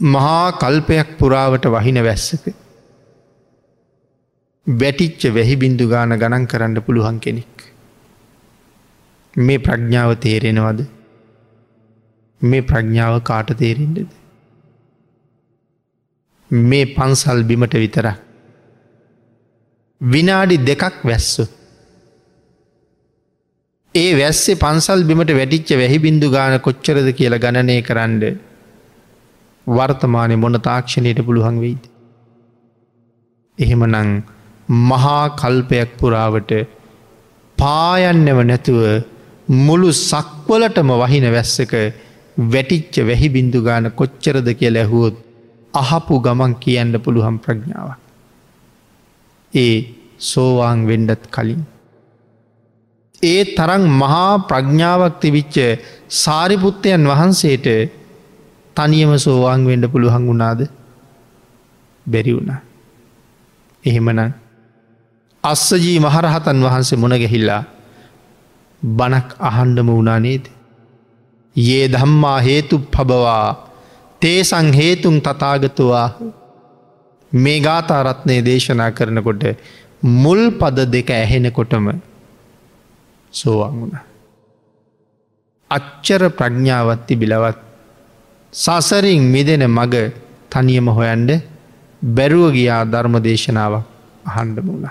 මහා 0.00 0.52
කල්පයක් 0.54 1.08
පුරාවට 1.18 1.64
වහින 1.66 1.98
වැස්සක 2.04 2.44
වැටිච්ච 4.66 5.22
වැහි 5.30 5.56
බින්දු 5.56 5.88
ගාන 5.88 6.12
ගණන් 6.12 6.46
කරන්න 6.46 6.82
පුළුවන් 6.82 7.18
කෙනෙක්. 7.18 7.54
මේ 9.34 9.58
ප්‍රඥාව 9.58 10.12
තේරෙනවද 10.16 10.80
මේ 12.40 12.62
ප්‍රඥාව 12.62 13.14
කාට 13.22 13.50
තේරෙන්ඩද. 13.56 14.10
මේ 16.50 16.84
පන්සල් 16.86 17.40
බිමට 17.42 17.74
විතර 17.74 18.06
විනාඩි 20.00 20.56
දෙකක් 20.60 20.98
වැස්සු. 21.04 21.44
ඒ 23.94 24.10
වැස්සේ 24.14 24.54
පන්සල් 24.54 25.02
බිමට 25.02 25.32
වැටිච්ච 25.32 25.70
වැහි 25.74 25.98
බින්දු 25.98 26.30
ගාන 26.30 26.54
කොච්චරද 26.60 27.08
කියල 27.12 27.36
ගණනය 27.36 27.78
කරන්න 27.82 28.22
වර්තමානය 29.66 30.36
මොන 30.36 30.60
තාක්ෂණයට 30.60 31.20
පුළුවන් 31.26 31.60
වෙයිද. 31.60 31.84
එහෙම 33.58 33.82
නං 33.86 34.10
මහා 34.88 35.22
කල්පයක් 35.36 35.90
පුරාවට 35.98 36.52
පායන්නව 37.58 38.40
නැතුව 38.44 38.82
මුළු 39.48 39.92
සක්වලටම 39.92 40.90
වහින 40.94 41.26
වැස්සක 41.32 41.72
වැටිච්ච 42.36 42.94
වැහි 43.02 43.28
බින්දු 43.28 43.62
ගාන 43.62 43.90
කොච්චරද 43.90 44.48
කිය 44.54 44.70
ලැහුවොත් 44.70 45.16
අහපු 45.74 46.20
ගමන් 46.20 46.54
කියන්න 46.56 46.92
පුළුහම් 46.96 47.38
ප්‍රඥාව. 47.38 47.88
ඒ 49.52 49.76
සෝවාන් 50.20 50.86
වෙන්ඩත් 50.86 51.22
කලින්. 51.28 51.62
ඒ 53.22 53.44
තරං 53.46 53.84
මහා 53.92 54.38
ප්‍රඥාවක් 54.40 55.14
තිවිච්ච 55.20 55.56
සාරිපුත්තයන් 56.08 57.02
වහන්සේට 57.04 57.66
තනියම 58.76 59.12
සෝවාන් 59.18 59.66
වෙන්ඩ 59.66 59.84
පුළුවන් 59.88 60.26
වුණාද 60.26 60.60
බැරි 62.06 62.32
වුණ. 62.32 62.52
එහෙමන 63.84 64.20
අස්සජී 65.44 65.98
මහරහතන් 66.00 66.58
වහන්සේ 66.62 66.98
මුණගැහිල්ලා 66.98 67.62
බණක් 68.82 69.28
අහන්ඩම 69.40 69.88
වුණනේද. 69.88 70.44
ඒ 71.56 71.88
දම්මා 71.88 72.38
හේතු 72.40 72.78
පබවා 72.90 73.68
තේසං 74.22 74.68
හේතුම් 74.72 75.16
තතාගතුවා 75.20 76.08
මේ 77.32 77.60
ගාතාරත්නය 77.60 78.36
දේශනා 78.44 78.90
කරනකොට 78.90 79.42
මුල් 80.02 80.42
පද 80.52 80.86
දෙක 80.86 81.10
ඇහෙනකොටම 81.12 81.86
සෝවන් 83.32 83.74
වුණ. 83.80 83.94
අච්චර 85.70 86.22
ප්‍රඥාවත්ති 86.30 87.14
බිලවත් 87.16 87.58
සසරින් 88.52 89.22
මිදෙන 89.24 89.64
මග 89.68 89.94
තනියම 90.50 90.88
හොයන්ඩ 90.88 91.30
බැරුව 92.02 92.52
ගියා 92.52 92.82
ධර්ම 92.84 93.14
දේශනාවක් 93.20 93.84
අහන්ඩ 94.26 94.58
මුණ. 94.60 94.86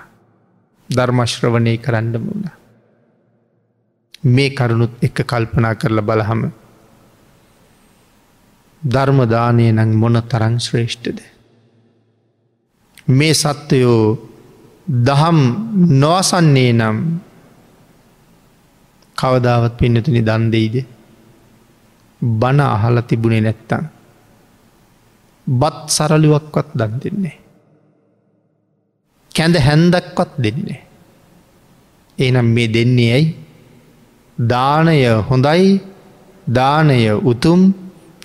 ධර්මශ්‍රවනය 0.90 1.78
කරන්න 1.78 2.16
මුණ. 2.20 2.57
මේ 4.28 4.50
කරුණුත් 4.52 4.94
එක 5.02 5.18
කල්පනා 5.24 5.74
කරල 5.76 6.00
බලහම 6.02 6.42
ධර්මදානය 8.82 9.66
නං 9.72 9.92
මොන 9.94 10.18
තරං 10.24 10.56
ශ්‍රේෂ්ඨද. 10.60 11.20
මේ 13.10 13.34
සත්වයෝ 13.34 14.02
දහම් 14.88 15.40
නොවසන්නේ 15.94 16.72
නම් 16.74 16.98
කවදාවත් 19.18 19.74
පින්නතුනි 19.78 20.22
දන්දෙයිද. 20.22 20.76
බණ 22.22 22.60
අහල 22.68 22.98
තිබුණේ 23.02 23.42
නැත්තං. 23.42 23.84
බත් 25.48 25.78
සරලුවක්වත් 25.88 26.70
දන් 26.74 26.94
දෙන්නේ. 27.02 27.38
කැඳ 29.32 29.56
හැන්දක්වත් 29.58 30.32
දෙන්නේ. 30.38 30.82
එනම් 32.18 32.48
මේ 32.48 32.68
දෙන්නේ 32.68 33.12
ඇයි 33.14 33.47
දානය 34.40 35.06
හොඳයි 35.30 35.82
දානය 36.48 37.12
උතුම් 37.24 37.74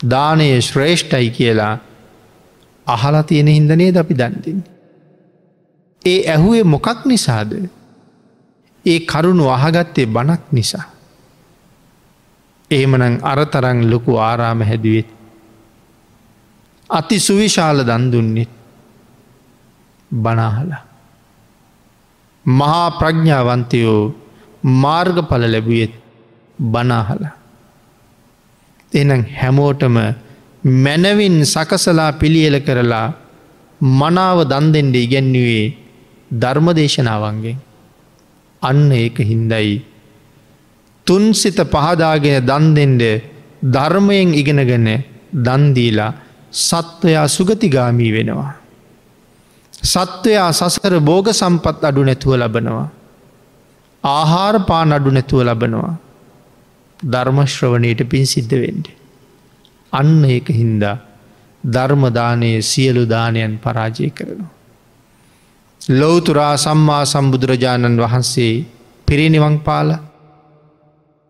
දානය 0.05 0.61
ශ්‍රේෂ්ඨයි 0.61 1.31
කියලා 1.31 1.79
අහලා 2.87 3.23
තියෙන 3.23 3.47
හින්දනේ 3.49 3.91
ද 3.91 3.97
අපි 3.97 4.15
දන්තින්. 4.15 4.65
ඒ 6.03 6.21
ඇහුවේ 6.29 6.65
මොකක් 6.65 7.07
නිසාද 7.07 7.53
ඒ 8.85 9.01
කරුණු 9.03 9.49
අහගත්තේ 9.49 10.07
බණක් 10.07 10.43
නිසා. 10.53 10.87
එහෙමනං 12.71 13.21
අරතරං 13.23 13.91
ලොකු 13.91 14.17
ආරාම 14.19 14.61
හැදුවත්. 14.61 15.09
අති 16.91 17.17
සුවිශාල 17.19 17.79
දන්දුන්නෙත් 17.81 18.51
බනාහල. 20.11 20.73
මහා 22.45 22.91
ප්‍රඥාවන්තයෝ 22.91 24.15
මාර්ගඵල 24.65 25.45
ලැබුවෙත් 25.45 26.02
බනාහල. 26.59 27.23
එනම් 28.93 29.23
හැමෝටම 29.33 29.97
මැනවින් 30.65 31.37
සකසලා 31.45 32.13
පිළියල 32.13 32.57
කරලා 32.61 33.09
මනාව 33.81 34.39
දන්දෙන්ට 34.45 34.97
ඉගැන්නුවේ 34.97 35.75
ධර්මදේශනාවන්ගේ. 36.31 37.57
අන්න 38.63 38.93
ඒක 38.93 39.19
හින්දයි. 39.21 39.83
තුන්සිත 41.07 41.59
පහදාගෙන 41.67 42.47
දන්දෙන්ඩ 42.47 43.03
ධර්මයෙන් 43.65 44.35
ඉගෙනගෙන 44.35 44.89
දන්දීලා 45.37 46.13
සත්වයා 46.53 47.27
සුගතිගාමී 47.29 48.13
වෙනවා. 48.13 48.53
සත්වයා 49.85 50.53
සසර 50.53 51.01
බෝග 51.01 51.27
සම්පත් 51.33 51.85
අඩු 51.85 52.05
නැතුව 52.05 52.33
ලබනවා. 52.37 52.89
ආහාර 54.05 54.57
පාන 54.61 54.93
අඩු 54.93 55.11
නැතුව 55.11 55.43
ලබනවා. 55.43 55.95
ධර්මශ්‍රවනයට 57.03 58.09
පින් 58.09 58.27
සිද්ධ 58.27 58.55
වෙන්ඩ. 58.55 58.87
අන්න 59.93 60.25
ඒක 60.25 60.49
හින්දා 60.51 60.97
ධර්මදානයේ 61.65 62.63
සියලු 62.63 63.09
දානයන් 63.09 63.59
පරාජය 63.59 64.11
කරනවා. 64.11 64.51
ලොවතුරා 65.81 66.57
සම්මා 66.57 67.05
සම්බුදුරජාණන් 67.05 68.01
වහන්සේ 68.01 68.65
පිරිනිවන් 69.09 69.59
පාල 69.59 69.91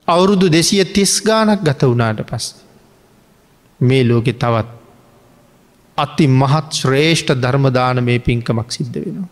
අවුරුදු 0.09 0.53
දෙසිය 0.53 0.85
තිස් 0.87 1.23
ගානක් 1.23 1.61
ගත 1.63 1.83
වුණාට 1.83 2.23
පස්. 2.31 2.47
මේ 3.81 4.05
ලෝකෙ 4.05 4.33
තවත් 4.33 4.69
අති 5.99 6.27
මහත් 6.31 6.69
ශ්‍රේෂ්ඨ 6.73 7.35
ධර්මදාන 7.35 8.05
මේ 8.05 8.19
පින්කමක් 8.19 8.69
සිද්ධ 8.73 8.97
වෙනවා. 8.97 9.29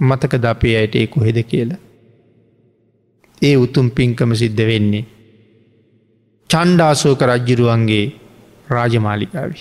මතක 0.00 0.32
ද 0.36 0.44
අපේ 0.44 0.76
අයට 0.76 0.94
ඒ 0.94 1.06
කොහෙද 1.06 1.38
කියලා. 1.42 1.78
ඒ 3.42 3.56
උතුම් 3.56 3.90
පින්කම 3.90 4.34
සිද්ධ 4.34 4.62
වෙන්නේ. 4.66 5.04
චණ්ඩාසෝක 6.50 7.20
රජ්ජිරුවන්ගේ 7.22 8.06
රාජමාලිකාවි. 8.70 9.60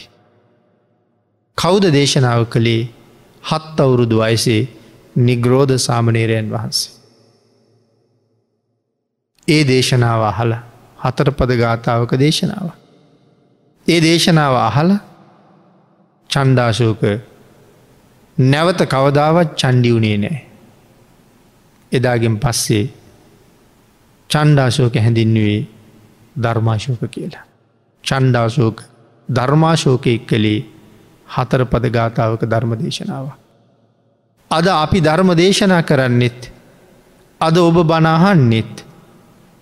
කෞද 1.58 1.84
දේශනාව 1.91 2.41
කළේ 2.45 2.84
හත් 3.43 3.78
අවුරුදු 3.80 4.17
වයසේ 4.17 4.62
නිග්‍රෝධ 5.17 5.75
සාමනේරයන් 5.78 6.47
වහන්සේ. 6.52 6.93
ඒ 9.47 9.63
දේශනාව 9.63 10.21
අහල 10.23 10.52
හතර 10.99 11.30
පද 11.32 11.52
ගාථාවක 11.56 12.12
දේශනාව. 12.15 12.67
ඒ 13.88 13.99
දේශනාව 14.02 14.54
අහල 14.60 14.89
චණ්ඩාශෝක 16.30 17.02
නැවත 18.38 18.82
කවදාවත් 18.86 19.49
චණ්ඩියුණේ 19.56 20.17
නෑ. 20.17 20.39
එදාගෙන් 21.91 22.36
පස්සේ 22.39 22.86
චණ්ඩාශෝක 24.30 24.95
හැඳින්නුවේ 24.95 25.62
ධර්මාශෝක 26.39 27.04
කියලා. 27.08 27.45
චණ්ඩාශෝක 28.04 28.78
ධර්මාශෝකයෙක් 29.30 30.28
කළේ 30.28 30.65
හතර 31.28 31.62
පද 31.65 31.86
ගාථාවක 31.89 32.43
ධර්ම 32.45 32.71
දේශනාව. 32.75 33.25
අද 34.52 34.67
අපි 34.67 34.99
ධර්ම 35.02 35.32
දේශනා 35.36 35.82
කරන්නෙත් 35.84 36.52
අද 37.41 37.58
ඔබ 37.60 37.78
බනාහන්නෙත් 37.84 38.75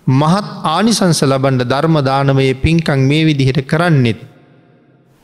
මහත් 0.06 0.46
ආනිසංස 0.66 1.20
ලබන්ඩ 1.22 1.64
ධර්මදානමය 1.64 2.48
පින්කං 2.56 3.00
මේ 3.02 3.24
විදිහට 3.24 3.60
කරන්නෙත් 3.66 4.20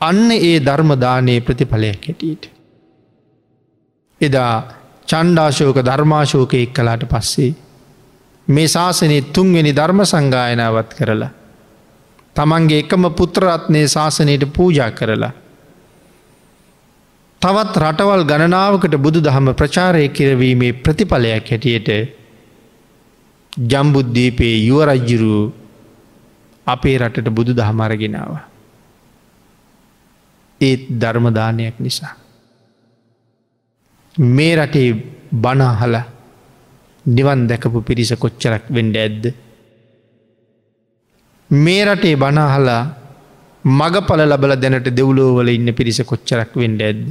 අන්න 0.01 0.31
ඒ 0.31 0.57
ධර්මදානයේ 0.59 1.41
ප්‍රතිඵලයක් 1.41 2.03
හැටියට. 2.03 2.43
එදා 4.21 4.55
චණ්ඩාශෝක 5.07 5.77
ධර්මාශෝකය 5.81 6.57
එක් 6.57 6.73
කලාට 6.73 7.03
පස්සේ 7.05 7.51
මේ 8.47 8.67
ශාසනය 8.67 9.17
තුන්වෙනි 9.29 9.71
ධර්ම 9.71 9.99
සංගායනාවත් 10.03 10.91
කරලා 10.93 11.31
තමන්ගේ 12.35 12.79
එකම 12.79 13.03
පුත්‍රරත්නය 13.11 13.81
ශාසනයට 13.87 14.45
පූජා 14.53 14.91
කරලා 14.91 15.33
තවත් 17.41 17.75
රටවල් 17.77 18.23
ගණනාවකට 18.23 18.95
බුදු 18.97 19.19
දහම 19.21 19.47
ප්‍රචාරය 19.53 20.05
කිරවීමේ 20.09 20.77
ප්‍රතිඵලයක් 20.79 21.49
හැටියට 21.51 21.89
ජම්බුද්ධීපයේ 23.53 24.57
යුවරජ්ජුරු 24.61 25.37
අපේ 26.67 26.97
රටට 26.97 27.29
බුදු 27.29 27.53
දහමරගෙනාව. 27.53 28.31
ඒත් 30.61 30.83
ධර්මදානයක් 30.91 31.75
නිසා. 31.79 32.13
මේ 34.17 34.53
රටේ 34.55 34.89
බනාහල 35.35 35.95
නිවන් 37.05 37.47
දැකපු 37.47 37.79
පිරිස 37.81 38.11
කොච්චරක් 38.15 38.63
වෙන්ඩ 38.69 38.95
ඇද්ද. 38.97 39.23
මේ 41.63 41.83
රටේ 41.87 42.15
බනාහලා 42.15 42.83
මගපල 43.63 44.21
ලබල 44.31 44.51
දැනට 44.63 44.89
දෙව්ලෝවල 44.97 45.49
ඉන්න 45.49 45.69
පිරිස 45.77 45.99
කොච්චරක් 46.09 46.51
වෙන්ඩ 46.61 46.81
ඇද්ද. 46.81 47.05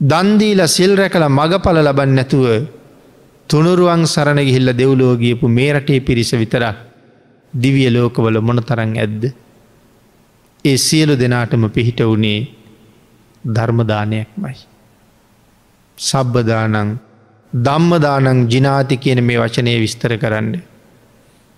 දන්දීල 0.00 0.60
සිල් 0.76 0.92
රැකළ 0.96 1.26
මගපල 1.28 1.78
ලබන් 1.82 2.14
නැතුව 2.18 2.46
තුනුරුවන් 3.50 4.02
සරණ 4.06 4.40
ගිහිල්ල 4.48 4.72
දෙව්ලෝගියපු 4.80 5.46
මේ 5.48 5.70
රටේ 5.74 6.00
පිරිස 6.00 6.32
විතරක් 6.32 6.76
දිවිය 7.52 7.88
ලෝකවල 7.90 8.36
මොන 8.40 8.60
තරන් 8.62 8.92
ඇද්ද. 8.96 9.22
ඒ 10.64 10.76
සියලු 10.78 11.14
දෙනාටම 11.16 11.64
පිහිට 11.68 12.00
වුණේ 12.00 12.40
ධර්මදානයක්මයි. 13.44 14.56
සබ්බදානං 15.98 16.98
දම්මදානං 17.52 18.48
ජිනාති 18.48 18.96
කියන 18.96 19.20
මේ 19.24 19.38
වචනය 19.38 19.72
විස්තර 19.80 20.12
කරන්න. 20.18 20.71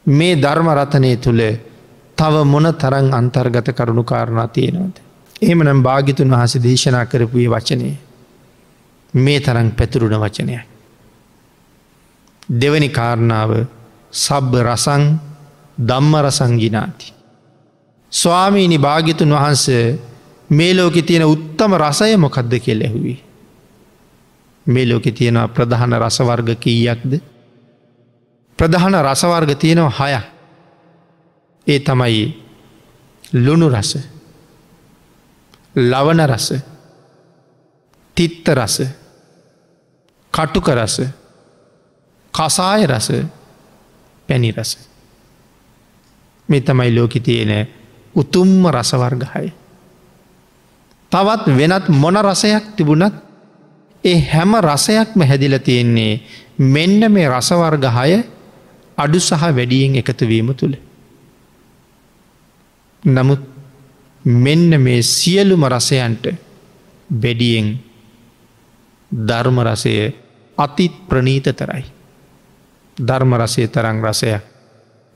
මේ 0.07 0.37
ධර්ම 0.37 0.69
රතනය 0.71 1.17
තුළ 1.17 1.41
තව 2.17 2.45
මොන 2.45 2.67
තරං 2.75 3.13
අන්තර්ගත 3.13 3.69
කරුණු 3.73 4.05
කාරණා 4.05 4.49
තියෙනවද. 4.49 4.97
එමනම් 5.43 5.83
භාගිතුන් 5.83 6.31
වහස 6.31 6.55
දේශනා 6.59 7.07
කරපුයේ 7.07 7.51
වචනය 7.51 7.97
මේ 9.15 9.41
තරං 9.41 9.71
පැතුරුණ 9.73 10.21
වචනයක්. 10.21 10.67
දෙවනි 12.51 12.89
කාරණාව 12.91 13.67
සබ්බ 14.13 14.53
රසං 14.63 15.19
දම්ම 15.79 16.15
රසංගිනාති. 16.19 17.13
ස්වාමීනි 18.13 18.79
භාගිතුන් 18.79 19.31
වහන්ස 19.31 19.67
මේ 20.51 20.75
ලෝකෙ 20.75 21.03
තියෙන 21.03 21.25
උත්තම 21.25 21.73
රසය 21.75 22.17
මොකක්ද 22.17 22.53
කෙ 22.61 22.75
ලැහුවී. 22.75 23.19
මේ 24.67 24.87
ලෝකෙ 24.87 25.11
තියෙනවා 25.11 25.49
ප්‍රධාන 25.49 25.93
රසවර්ග 25.95 26.49
කීයක්ද. 26.57 27.34
ප්‍රධාන 28.59 28.95
රසවර්ග 28.97 29.51
තියෙනවා 29.55 29.91
හයක්. 30.01 30.25
ඒ 31.67 31.79
තමයි 31.81 32.45
ලුණු 33.35 33.69
රස 33.69 33.99
ලවන 35.75 36.21
රස 36.27 36.55
තිත්ත 38.17 38.49
රස 38.51 38.77
කටුක 40.33 40.69
රස 40.71 40.97
කසාය 42.35 42.87
රස 42.87 43.09
පැණි 44.29 44.53
රස 44.53 44.79
මෙ 46.49 46.61
තමයි 46.61 46.91
ලෝකි 46.91 47.21
තියෙන 47.21 47.69
උතුම්ම 48.15 48.67
රසවර්ගහයි. 48.69 49.53
තවත් 51.13 51.45
වෙනත් 51.49 51.89
මොන 51.91 52.17
රසයක් 52.21 52.77
තිබුණත් 52.77 53.15
ඒ 54.05 54.21
හැම 54.23 54.55
රසයක්ම 54.61 55.21
හැදිල 55.23 55.59
තියෙන්නේ 55.59 56.21
මෙන්න 56.59 57.13
මේ 57.13 57.29
රසවර්ගහය 57.29 58.34
අඩු 58.99 59.19
සහ 59.19 59.33
වැඩියෙන් 59.33 59.97
එකතුවීම 59.97 60.55
තුළ. 60.55 60.77
නමුත් 63.03 63.43
මෙන්න 64.25 64.81
මේ 64.81 65.03
සියලුම 65.05 65.65
රසයන්ට 65.67 66.25
බෙඩියෙන් 67.11 67.79
ධර්මරසය 69.11 70.15
අතිත් 70.59 70.93
ප්‍රනීත 71.09 71.45
තරයි. 71.53 71.85
ධර්මරසය 72.97 73.69
තරං 73.69 73.99
රසයක් 74.01 74.43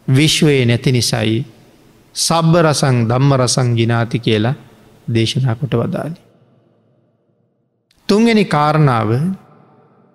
විශ්වයේ 0.08 0.66
නැති 0.66 0.92
නිසයි 0.92 1.44
සබ්බ 2.14 2.54
රසං 2.58 2.96
ධම්ම 3.08 3.32
රසං 3.34 3.68
ගිනාති 3.74 4.18
කියලා 4.18 4.54
දේශනා 5.06 5.54
කොට 5.54 5.72
වදාලි. 5.72 6.20
තුන්ගනි 8.08 8.44
කාරණාව 8.46 9.10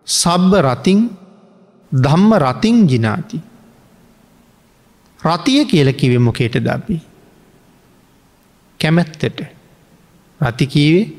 සබ්බ 0.08 0.52
රතින් 0.62 0.99
ධම්ම 1.91 2.32
රතින් 2.36 2.88
ගිනාති. 2.88 3.52
රතිය 5.23 5.65
කියල 5.65 5.93
කිවෙ 5.93 6.17
මොකේට 6.17 6.55
දබී. 6.59 7.01
කැමැත්තට 8.79 9.43
රතිකීවේ 10.41 11.12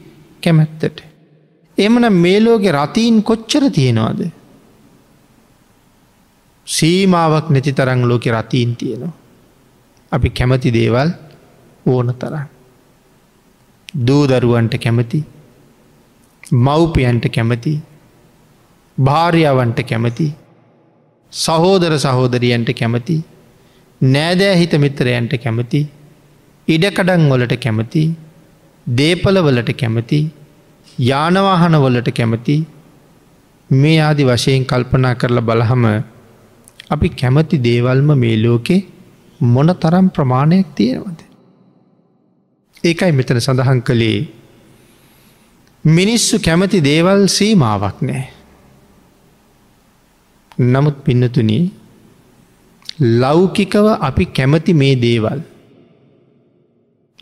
කැමැත්තට. 0.43 0.99
එමන 1.79 2.13
මේලෝගේ 2.15 2.73
රතීන් 2.73 3.23
කොච්චර 3.23 3.71
තියෙනවාද. 3.71 4.21
සීමාවක් 6.67 7.51
නැති 7.51 7.73
තරං 7.73 8.09
ලෝකෙ 8.09 8.31
රතීන් 8.31 8.77
තියෙනවා. 8.77 9.13
අපි 10.13 10.31
කැමති 10.31 10.73
දේවල් 10.73 11.11
ඕන 11.87 12.15
තරන්. 12.15 12.47
දූදරුවන්ට 14.07 14.75
කැමති 14.79 15.25
මව්පියන්ට 16.53 17.27
කැමති 17.35 17.73
භාර්යාවන්ට 18.99 19.79
කැමති 19.83 20.27
සහෝදර 21.33 21.95
සහෝදරියන්ට 21.99 22.71
කැමති 22.79 23.17
නෑදෑ 24.01 24.57
හිත 24.57 24.75
මිත්‍රයන්ට 24.79 25.35
කැමති 25.43 25.81
ඉඩකඩන් 26.69 27.29
වලට 27.31 27.55
කැමති 27.63 28.03
දේපලවලට 28.87 29.71
කැමති 29.81 30.19
යානවාහනවලට 31.01 32.09
කැමති 32.11 32.57
මේ 33.71 34.01
ආදි 34.01 34.25
වශයෙන් 34.25 34.65
කල්පනා 34.65 35.15
කරලා 35.15 35.47
බලහම 35.49 35.85
අපි 36.91 37.09
කැමති 37.21 37.59
දේවල්ම 37.59 38.11
මේ 38.19 38.37
ලෝකෙ 38.37 38.77
මොන 39.41 39.71
තරම් 39.75 40.09
ප්‍රමාණයක් 40.09 40.67
තියෙනවද. 40.75 41.21
ඒකයි 42.85 43.13
මෙතන 43.13 43.41
සඳහන් 43.41 43.81
කළේ 43.83 44.29
මිනිස්සු 45.85 46.39
කැමති 46.39 46.81
දේවල් 46.81 47.23
සීමාවක් 47.29 47.99
නෑ. 48.03 48.25
නමුත් 50.59 50.97
පින්නතුනී 51.05 51.65
ලෞකිකව 52.99 53.87
අපි 54.01 54.27
කැමති 54.27 54.75
මේ 54.75 54.95
දේවල් 54.97 55.41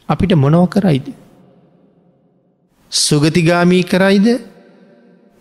අපිට 0.08 0.34
මොනව 0.34 0.68
කරයිද. 0.68 1.06
සුගතිගාමී 2.92 3.84
කරයිද 3.84 4.26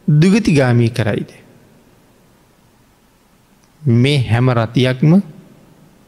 දුගතිගාමී 0.08 0.90
කරයිද. 0.92 1.32
මේ 3.82 4.20
හැම 4.22 4.50
රතියක්ම 4.50 5.22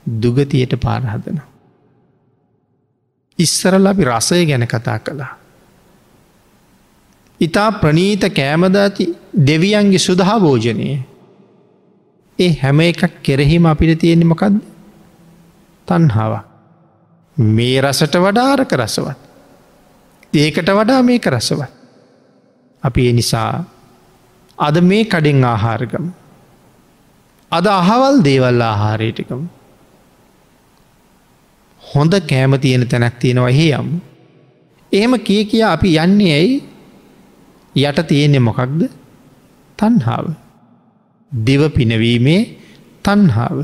දුගතියට 0.05 0.73
පාරහදන. 0.77 1.41
ඉස්සරල 3.39 3.85
අපි 3.85 4.03
රසය 4.05 4.45
ගැන 4.45 4.67
කතා 4.67 4.99
කළා. 4.99 5.37
ඉතා 7.41 7.71
ප්‍රනීත 7.73 8.23
කෑමදාති 8.29 9.15
දෙවියන්ගේ 9.37 9.99
සුදහා 9.99 10.39
භෝජනය 10.39 11.12
ඒ 12.39 12.53
හැම 12.53 12.79
එකක් 12.81 13.21
කෙරෙහිම 13.21 13.65
අපිට 13.65 13.99
තියෙන්නේ 13.99 14.27
මොකක්ද 14.27 14.55
තන්හාාවක්. 15.87 16.45
මේ 17.37 17.81
රසට 17.81 18.15
වඩාරක 18.15 18.71
රසවත්. 18.73 19.17
ඒකට 20.33 20.69
වඩා 20.69 21.01
මේක 21.01 21.25
රසවත්. 21.27 21.71
අපි 22.83 23.09
එනිසා 23.09 23.63
අද 24.57 24.81
මේ 24.81 25.05
කඩෙන් 25.05 25.43
ආහාරගම. 25.43 26.05
අද 27.51 27.65
අහවල් 27.67 28.23
දේවල් 28.23 28.61
ආහාරයටකම. 28.61 29.41
හොඳ 31.83 32.13
කෑම 32.21 32.59
තියෙන 32.59 32.87
තැනැක් 32.87 33.19
තියෙනවා 33.19 33.49
එහෙ 33.49 33.67
යම්. 33.71 33.89
එහෙම 34.91 35.13
කිය 35.19 35.45
කියා 35.45 35.73
අපි 35.73 35.97
යන්නේ 35.97 36.33
ඇයි 36.33 36.63
යට 37.75 38.07
තියෙන්නේ 38.07 38.39
මොකක්ද 38.39 38.89
තන්හාාව. 39.79 40.42
දිව 41.33 41.61
පිනවීමේ 41.69 42.41
තන්හාාව. 43.03 43.59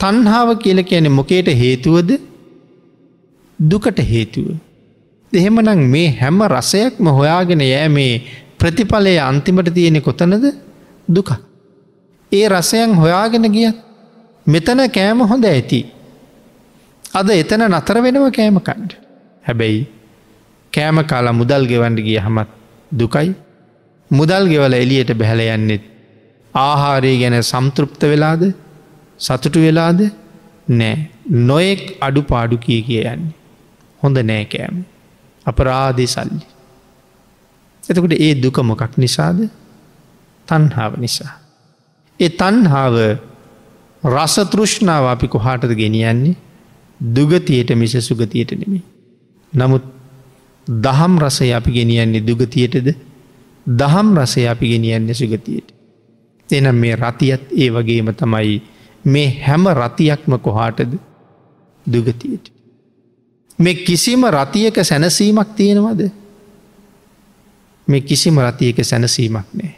තන්හාාව 0.00 0.50
කියල 0.58 0.82
කියන 0.82 1.08
මොකේට 1.10 1.48
හේතුවද 1.54 2.10
දුකට 3.58 3.98
හේතුව. 4.02 4.46
එහෙමනම් 5.32 5.82
මේ 5.86 6.08
හැම 6.20 6.38
රසයක්ම 6.44 7.06
හොයාගෙන 7.08 7.62
යෑ 7.62 7.88
මේ 7.88 8.22
ප්‍රතිඵලය 8.58 9.16
අන්තිමට 9.20 9.74
තියෙනෙ 9.74 10.00
කොතනද 10.00 10.44
දුක. 11.08 11.30
ඒ 12.32 12.46
රසයන් 12.48 12.94
හොයාගෙන 12.94 13.46
ගියත් 13.52 13.76
මෙතන 14.46 14.80
කෑම 14.88 15.20
හොඳ 15.22 15.44
ඇති. 15.46 15.80
අද 17.14 17.28
එතන 17.32 17.68
නතර 17.68 17.98
වෙනව 18.02 18.24
කෑමකණ්ඩ. 18.30 18.92
හැබැයි 19.44 19.82
කෑම 20.72 20.98
කාලා 21.04 21.32
මුදල් 21.32 21.66
ගෙවන්ඩ 21.66 22.00
ගිය 22.00 22.18
හමත් 22.18 22.48
දුකයි 22.92 23.30
මුදල් 24.10 24.44
ගෙවල 24.48 24.74
එලියට 24.74 25.10
බැහල 25.14 25.40
යන්නෙත් 25.40 25.84
ආහාරය 26.56 27.12
ගැන 27.18 27.36
සම්තෘප්ත 27.42 28.02
වෙලාද 28.04 28.42
සතුටු 29.20 29.60
වෙලාද 29.60 30.00
නෑ 30.72 30.96
නොයෙක් 31.46 31.82
අඩු 32.00 32.22
පාඩු 32.22 32.56
කිය 32.58 32.80
කිය 32.82 33.02
යන්නේ. 33.04 33.34
හොඳ 34.02 34.16
නෑකෑම් 34.22 34.76
අපරාධය 35.46 36.06
සල්ලි. 36.06 36.44
එතකොට 37.84 38.14
ඒ 38.18 38.34
දුක 38.36 38.58
මොකක් 38.62 38.94
නිසාද 38.96 39.38
තන්හාාව 40.48 40.92
නිසා. 40.98 41.34
ඒ 42.20 42.30
තන්හාාව 42.32 42.96
රසතෘෂ්ණාව 44.04 45.04
අපි 45.06 45.26
කොහාටද 45.28 45.72
ගෙනියන්නේ 45.74 46.36
දුගතියට 47.00 47.70
මිස 47.74 47.94
සුගතියට 48.00 48.52
නෙමේ. 48.52 48.84
නමුත් 49.52 49.84
දහම් 50.66 51.14
රසය 51.18 51.52
අපි 51.52 51.70
ගෙනියන්නේ 51.70 52.22
දුගතියටද 52.22 52.88
දහම් 53.66 54.08
රසය 54.16 54.46
අපි 54.46 54.66
ගෙනියන්නේ 54.68 55.14
සුගතියට. 55.14 55.75
එනම් 56.48 56.76
මේ 56.76 56.96
රතියත් 56.96 57.42
ඒ 57.54 57.70
වගේම 57.70 58.12
තමයි 58.14 58.60
මේ 59.04 59.28
හැම 59.40 59.64
රතියක්ම 59.74 60.38
කොහාටද 60.38 60.92
දුගතියට. 61.86 62.50
මේ 63.58 63.74
කිසිම 63.76 64.24
රතියක 64.26 64.76
සැනසීමක් 64.82 65.54
තියෙනවද 65.56 66.10
මේ 67.88 68.00
කිසිම 68.00 68.38
රතියක 68.38 68.78
සැනසීමක් 68.82 69.46
නෑ. 69.52 69.74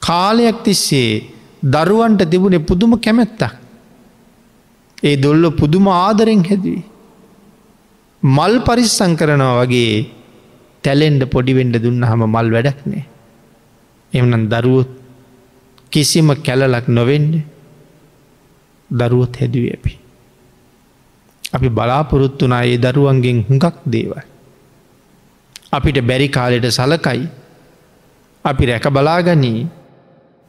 කාලයක් 0.00 0.62
තිස්සේ 0.62 1.24
දරුවන්ට 1.64 2.30
තිබුණේ 2.30 2.58
පුදුම 2.60 2.92
කැමැත්තක්. 2.98 3.54
ඒ 5.02 5.16
දොල්ල 5.16 5.50
පුදුම 5.52 5.88
ආදරෙන් 5.88 6.44
හැදවී. 6.44 6.84
මල් 8.22 8.54
පරිස්සං 8.60 9.16
කරනවා 9.16 9.58
වගේ 9.60 10.06
තැලෙන්ඩ 10.84 11.22
පොඩිවෙන්ඩ 11.26 11.76
දුන්න 11.78 12.02
හම 12.02 12.22
මල් 12.26 12.48
වැඩක් 12.50 12.80
නෑ. 12.86 13.04
එමනන් 14.12 14.48
දරුවොත් 14.48 14.97
කිසිම 15.92 16.28
කැලලක් 16.36 16.86
නොවෙන්ඩ 16.88 17.34
දරුවොත් 18.90 19.36
හැදුව 19.36 19.64
අපි. 19.74 19.92
අපි 21.54 21.68
බලාපොරොත්තුනා 21.68 22.64
ඒ 22.64 22.78
දරුවන්ගෙන් 22.78 23.38
හුඟක් 23.48 23.76
දේවල්. 23.86 24.20
අපිට 25.72 25.98
බැරි 26.00 26.28
කාලෙට 26.28 26.66
සලකයි 26.70 27.28
අපි 28.44 28.64
රැක 28.66 28.86
බලාගනී 28.88 29.68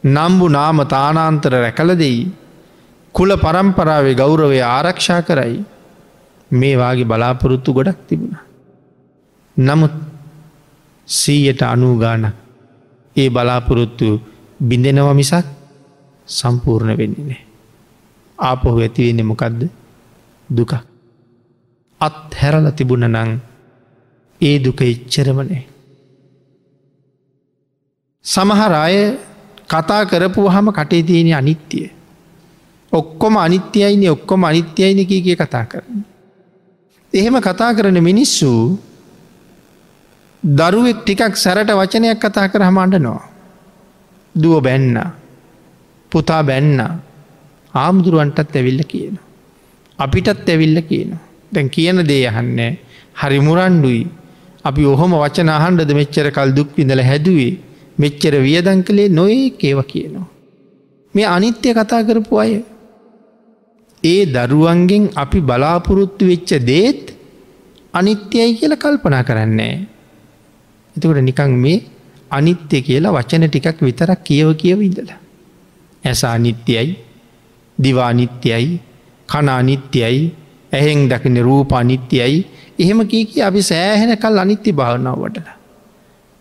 නම්බු 0.04 0.46
නාම 0.50 0.78
තානාන්තර 0.86 1.54
රැකල 1.56 1.92
දෙයි 1.96 2.32
කුල 3.16 3.32
පරම්පරාවේ 3.36 4.16
ගෞරවය 4.16 4.60
ආරක්ෂා 4.68 5.22
කරයි 5.22 5.58
මේවාගේ 6.52 7.06
බලාපොරොත්තු 7.06 7.74
ගොඩක් 7.74 8.00
තිබුණ. 8.08 8.38
නමුත් 9.58 9.96
සීයට 11.08 11.62
අනූගාන 11.64 12.24
ඒ 13.16 13.30
බලාපොරොත්තු 13.30 14.08
බිඳෙනව 14.60 15.14
මිසක් 15.16 15.46
සම්පූර්ණ 16.28 16.98
වෙන්නේ 16.98 17.26
නෑ. 17.26 17.42
ආපොහු 18.40 18.80
ඇතිවෙන්නේ 18.80 19.24
මොකක්ද 19.24 19.62
දුක. 20.50 20.74
අත් 22.02 22.36
හැරල 22.40 22.68
තිබුණ 22.72 23.08
නං 23.08 23.32
ඒ 24.42 24.56
දුක 24.60 24.82
ඉච්චරමනේ. 24.84 25.64
සමහර 28.26 28.74
අය 28.76 28.98
කතා 29.68 30.04
කරපු 30.06 30.42
හම 30.48 30.68
කටේ 30.72 31.04
තියෙන 31.04 31.34
අනිත්‍යය. 31.34 31.88
ඔක්කොම 32.92 33.38
අනිත්‍යයින 33.38 34.04
ඔක්කොම 34.12 34.44
අනිත්‍යයින 34.44 35.08
කිය 35.08 35.36
කතා 35.36 35.66
කරන්න. 35.66 36.04
එහෙම 37.14 37.36
කතා 37.40 37.74
කරන 37.74 38.04
මිනිස්සු 38.04 38.78
දරුවෙක් 40.44 41.00
ටිකක් 41.02 41.36
සැරට 41.36 41.72
වචනයක් 41.72 42.20
කතා 42.20 42.48
කර 42.48 42.62
හමන්ඩනවා. 42.62 43.29
දුව 44.36 44.64
බැන්න 44.64 44.98
පුතා 46.12 46.44
බැන්න 46.44 46.80
ආමුදුරුවන්ටත් 47.74 48.56
ඇවිල්ල 48.56 48.82
කියන. 48.84 49.16
අපිටත් 50.00 50.50
ඇවිල්ල 50.50 50.80
කියන. 50.82 51.12
දැන් 51.54 51.70
කියන 51.70 51.98
දේ 52.08 52.24
යහන්නේ 52.28 52.72
හරි 53.16 53.40
මුරන්ඩුයි 53.40 54.08
අපි 54.64 54.84
ඔහොම 54.86 55.14
වචන 55.14 55.50
අහන්ඩද 55.50 55.92
මෙච්චර 56.00 56.28
කල් 56.32 56.52
දුක් 56.54 56.70
විඳල 56.78 57.02
හැදුවේ 57.02 57.54
මෙච්චර 58.00 58.34
වියදං 58.40 58.82
කළේ 58.84 59.10
නොඒ 59.10 59.40
ඒව 59.62 59.80
කියනවා. 59.84 60.28
මේ 61.14 61.28
අනිත්‍ය 61.28 61.74
කතා 61.74 62.02
කරපු 62.04 62.36
අය. 62.38 62.54
ඒ 64.04 64.22
දරුවන්ගෙන් 64.26 65.04
අපි 65.16 65.40
බලාපොරොත්තු 65.42 66.24
වෙච්ච 66.26 66.52
දේත් 66.64 67.04
අනිත්‍යයි 67.94 68.58
කියල 68.60 68.74
කල්පනා 68.76 69.24
කරන්නේ. 69.24 69.76
එතකොට 70.96 71.22
නිකං 71.22 71.54
මේ 71.56 71.84
අනිත්‍ය 72.32 72.82
කියලා 72.82 73.16
වචන 73.18 73.46
ටිකක් 73.48 73.80
විතරක් 73.82 74.20
කියව 74.24 74.50
කියව 74.62 74.80
ඉඳලා. 74.82 75.20
ඇස 76.04 76.22
අනිත්‍යයි 76.26 76.90
දිවානිත්‍යයි 77.78 78.70
කනානිත්‍යයි 79.30 80.20
ඇහෙෙන් 80.74 81.02
දකින 81.12 81.38
රූප 81.48 81.72
අනිත්‍යයි 81.74 82.38
එහෙම 82.80 83.00
කීක 83.08 83.34
අපි 83.40 83.62
සෑහෙන 83.62 84.14
කල් 84.18 84.38
අනිත්‍ය 84.44 84.72
භාවනාව 84.72 85.18
වටලා. 85.24 85.58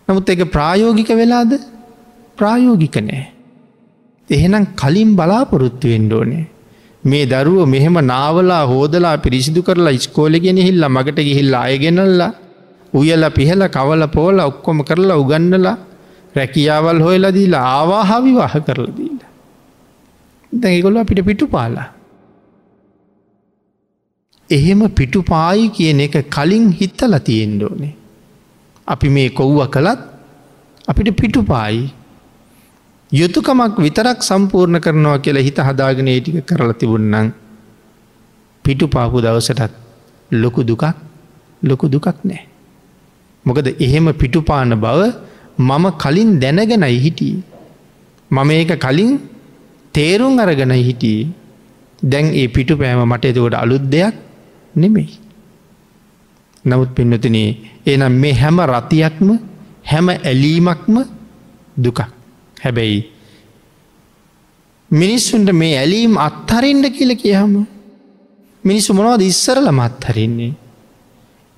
නමුත් 0.09 0.31
එක 0.31 0.45
ප්‍රායෝගික 0.55 1.11
වෙලාද 1.21 1.53
ප්‍රායෝගික 2.39 2.97
නෑ. 3.09 3.25
එහෙනම් 4.31 4.65
කලින් 4.77 5.11
බලාපොරොත්තු 5.19 5.87
වෙන්ඩෝනේ. 5.89 6.45
මේ 7.05 7.27
දරුව 7.27 7.61
මෙහෙම 7.67 7.97
නාවලා 8.05 8.65
හෝදලා 8.67 9.17
පිරිසිදු 9.25 9.61
කරලා 9.63 9.97
ඉස්කෝලගෙන 9.99 10.59
හිල්ල 10.67 10.85
මගට 10.89 11.19
ගිහිල්ල 11.29 11.55
අයගෙනල්ලා 11.55 12.33
උයල 12.95 13.31
පිහල 13.31 13.63
කවල 13.69 14.07
පෝල 14.09 14.39
ඔක්කොම 14.41 14.85
කරලා 14.85 15.17
උගන්නලා 15.17 15.77
රැකියාවල් 16.37 17.01
හොයලා 17.01 17.33
දීලා 17.33 17.65
ආවාහාවි 17.75 18.33
වහ 18.33 18.55
කරලා 18.67 18.97
දීලා. 18.97 19.31
දැගොල්ල 20.53 20.97
අපිට 20.97 21.21
පිටු 21.25 21.47
පාලා. 21.47 21.89
එහෙම 24.51 24.81
පිටු 24.91 25.23
පායි 25.23 25.69
කියන 25.69 26.01
එක 26.01 26.17
කලින් 26.31 26.73
හිත්තල 26.73 27.15
තියෙන්ඩෝනේ. 27.21 27.95
අපි 28.89 29.09
මේ 29.09 29.29
කොව්ව 29.31 29.61
කළත් 29.69 30.01
අපිට 30.89 31.17
පිටු 31.17 31.43
පායි. 31.43 31.93
යුතුකමක් 33.13 33.77
විතරක් 33.79 34.23
සම්පූර්ණ 34.23 34.81
කරනවා 34.81 35.19
කියලා 35.19 35.43
හිත 35.43 35.59
හදාගෙන 35.61 36.09
ඒටික 36.09 36.47
කරලා 36.47 36.73
තිබුන්නන් 36.75 37.33
පිටු 38.65 38.89
පාපු 38.89 39.21
දවසටත් 39.21 39.73
ලොකු 40.31 40.63
දුකක් 40.63 40.85
ලොකු 41.63 41.89
දුකක් 41.89 42.25
නෑ. 42.25 42.48
මොකද 43.45 43.67
එහෙම 43.79 44.07
පිටුපාන 44.13 44.73
බව 44.77 45.01
මම 45.59 45.85
කලින් 45.99 46.31
දැනගෙනයි 46.41 46.99
හිටිය. 46.99 47.37
මම 48.31 48.51
ඒක 48.51 48.73
කලින් 48.79 49.11
තේරුම් 49.95 50.39
අරගෙන 50.39 50.75
හිටියේ 50.81 51.29
දැන් 52.03 52.27
ඒ 52.35 52.49
පිටු 52.49 52.75
පෑම 52.77 53.01
මට 53.05 53.25
එතකොට 53.25 53.55
අලුත් 53.55 53.85
දෙයක් 53.87 54.15
නෙමෙයි. 54.75 55.11
නමුත් 56.65 56.91
පින්නතින 56.95 57.37
එනම් 57.87 58.15
මේ 58.15 58.35
හැම 58.35 58.59
රතියක්ම 58.63 59.29
හැම 59.85 60.07
ඇලීමක්ම 60.11 60.97
දුකක් 61.77 62.01
හැබැයි 62.57 63.01
මිනිස්සුන්ට 64.91 65.51
මේ 65.53 65.75
ඇලීම් 65.79 66.15
අත්හරින්ට 66.19 66.87
කියල 66.97 67.13
කියහම 67.17 67.55
මිනිස්සු 68.65 68.95
මොනවද 68.95 69.23
ඉස්සරල 69.23 69.69
මත්හරින්නේ 69.71 70.53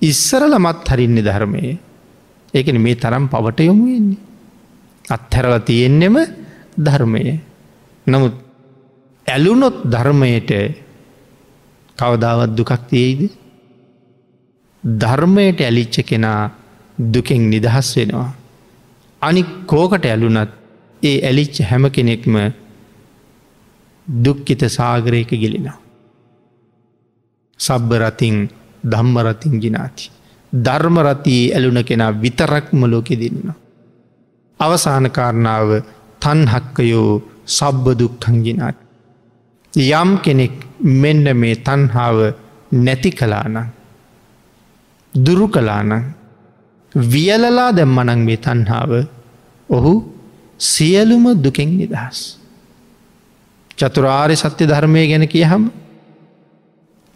ඉස්සරල 0.01 0.53
මත් 0.57 0.87
හරින්නේ 0.87 1.23
ධර්මය 1.23 1.63
ඒකන 2.53 2.77
මේ 2.77 2.95
තරම් 2.95 3.25
පවට 3.27 3.59
යොමු 3.61 3.85
වෙන්නේ 3.87 4.19
අත්හැරල 5.07 5.55
තියෙන්නෙම 5.61 6.15
ධර්මය 6.77 7.23
නමුත් 8.07 8.35
ඇලුනොත් 9.27 9.77
ධර්මයට 9.85 10.51
කවදාවත් 11.97 12.51
දුකක් 12.51 12.71
තියෙයිද 12.89 13.31
ධර්මයට 14.83 15.59
ඇලිච්ච 15.61 15.95
කෙනා 16.03 16.51
දුකෙන් 16.97 17.49
නිදහස් 17.49 17.89
වෙනවා. 17.95 18.31
අනි 19.21 19.43
කෝකට 19.65 20.05
ඇලුනත් 20.05 20.51
ඒ 21.03 21.17
ඇලිච්ච 21.21 21.55
හැම 21.61 21.83
කෙනෙක්ම 21.87 22.35
දුක්කිත 24.07 24.61
සාගරයක 24.69 25.29
ගිලිනවා. 25.31 25.77
සබ්බරතින් 27.59 28.37
ධම්මරතින් 28.83 29.59
ගිනාති. 29.59 30.11
ධර්මරතියේ 30.53 31.53
ඇලුන 31.55 31.83
කෙනා 31.83 32.11
විතරක්ම 32.13 32.81
ලෝකෙ 32.85 33.15
දෙන්න. 33.15 33.53
අවසාන 34.59 35.05
කාරණාව 35.09 35.69
තන්හක්කයෝ 36.19 37.21
සබ්බ 37.47 37.85
දුක්කංගිනාත්. 37.99 38.75
යම් 39.73 40.09
කෙනෙක් 40.19 40.55
මෙන්න 40.79 41.25
මේ 41.35 41.55
තන්හාාව 41.57 42.17
නැති 42.73 43.11
කලානං. 43.11 43.57
දුරු 45.13 45.47
කලානං 45.47 45.91
වියලලා 46.95 47.71
දැම්මනං 47.71 48.19
මේ 48.19 48.37
තන්හාාව 48.37 48.91
ඔහු 49.69 49.93
සියලුම 50.59 51.25
දුකෙන් 51.35 51.77
නිදහස්. 51.77 52.37
චතුරාරය 53.77 54.35
සත්‍ය 54.35 54.63
ධර්මය 54.65 55.07
ගැන 55.07 55.27
කිය 55.27 55.45
හම 55.45 55.63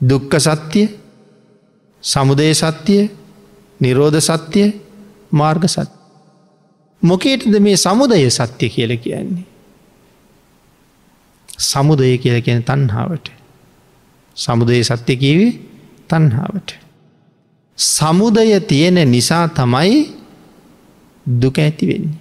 දුක්ක 0.01 0.33
සත්‍යය 0.39 0.87
සමුදය 2.05 2.53
සත්‍යය 2.53 3.03
නිරෝධ 3.81 4.19
සත්‍යය 4.19 4.69
මාර්ග 5.31 5.63
සත්. 5.65 5.91
මොකේටද 7.01 7.55
මේ 7.59 7.77
සමුදය 7.77 8.29
සත්‍ය 8.29 8.69
කියල 8.69 8.91
කියන්නේ. 8.97 9.45
සමුදය 11.61 12.17
කියල 12.17 12.37
කියන 12.41 12.63
තන්හාාවට. 12.63 13.31
සමුදය 14.37 14.83
සත්‍ය 14.83 15.13
කීවේ 15.15 15.53
තන්හාාවට. 16.09 16.69
සමුදය 17.79 18.59
තියෙන 18.61 18.97
නිසා 19.11 19.47
තමයි 19.49 19.95
දුක 21.25 21.57
ඇති 21.57 21.85
වෙන්නේ. 21.87 22.19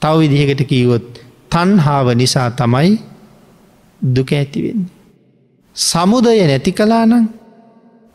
තව 0.00 0.18
විදිහකට 0.20 0.62
කීවොත් 0.68 1.06
තන්හාාව 1.50 2.08
නිසා 2.14 2.50
තමයි 2.50 2.98
දුක 4.00 4.32
ඇතිවෙන්නේ. 4.32 4.92
සමුදය 5.76 6.38
නැති 6.46 6.72
කලානං 6.72 7.43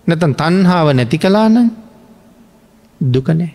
නැතන් 0.10 0.34
තන්හාාව 0.34 0.88
නැති 0.94 1.18
කලානං 1.18 1.58
දුකනෑ. 3.02 3.52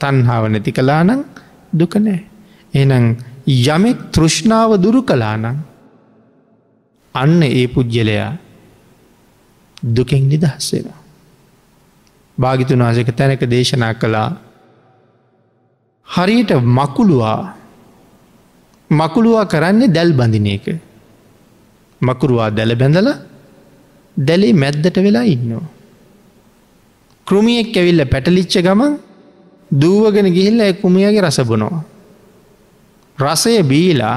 තන්හාාව 0.00 0.44
නැති 0.48 0.72
කලානං 0.72 1.24
දුකනෑ. 1.72 2.20
එනම් 2.74 3.06
යමෙක් 3.46 3.98
තෘෂ්ණාව 4.12 4.70
දුරු 4.76 5.00
කලානං 5.02 5.46
අන්න 7.14 7.42
ඒ 7.42 7.66
පුද්ගලයා 7.66 8.32
දුකෙන් 9.76 10.28
නිදහස්සෙනවා. 10.28 10.98
භාගිතුන් 12.38 12.82
වහසක 12.82 13.10
තැනක 13.12 13.42
දේශනා 13.46 13.94
කළා 13.94 14.28
හරියට 16.06 16.50
මකුළුවා 16.76 17.40
මකුළුවා 18.90 19.46
කරන්නේ 19.46 19.88
දැල් 19.88 20.12
බඳින 20.12 20.46
එක. 20.46 20.66
මකුරුවා 22.00 22.50
දැල 22.50 22.72
බැඳල 22.76 23.08
දැලේ 24.16 24.52
මැද්දට 24.54 24.96
වෙලා 24.98 25.26
ඉන්නවා. 25.26 25.66
කෘමියෙක් 27.28 27.76
ඇවිල්ල 27.76 28.02
පැටලිච්ච 28.12 28.54
ගමන් 28.66 28.92
දූවගෙන 29.70 30.28
ගිහිල්ල 30.36 30.60
කුමියගේ 30.82 31.24
රස 31.26 31.38
බොනවා. 31.50 31.82
රසය 33.18 33.62
බීලා 33.70 34.16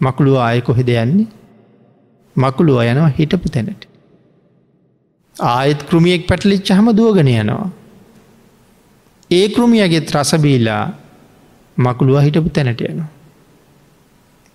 මකුළුව 0.00 0.36
ආය 0.38 0.60
කොහෙද 0.68 0.90
යන්නේ 0.94 1.26
මකුළුව 2.36 2.78
යනවා 2.82 3.10
හිටපු 3.18 3.48
තැනට. 3.48 3.82
ආයත් 5.36 5.80
කෘමියෙක් 5.88 6.22
පැටලිච්ච 6.28 6.68
හම 6.72 6.88
දුවගෙන 6.98 7.28
යනවා. 7.34 7.68
ඒ 9.30 9.46
කෘමියගෙත් 9.48 10.14
රසබීලා 10.16 10.84
මකුළුව 11.76 12.18
හිටපු 12.26 12.50
තැනට 12.50 12.80
යනවා. 12.82 13.10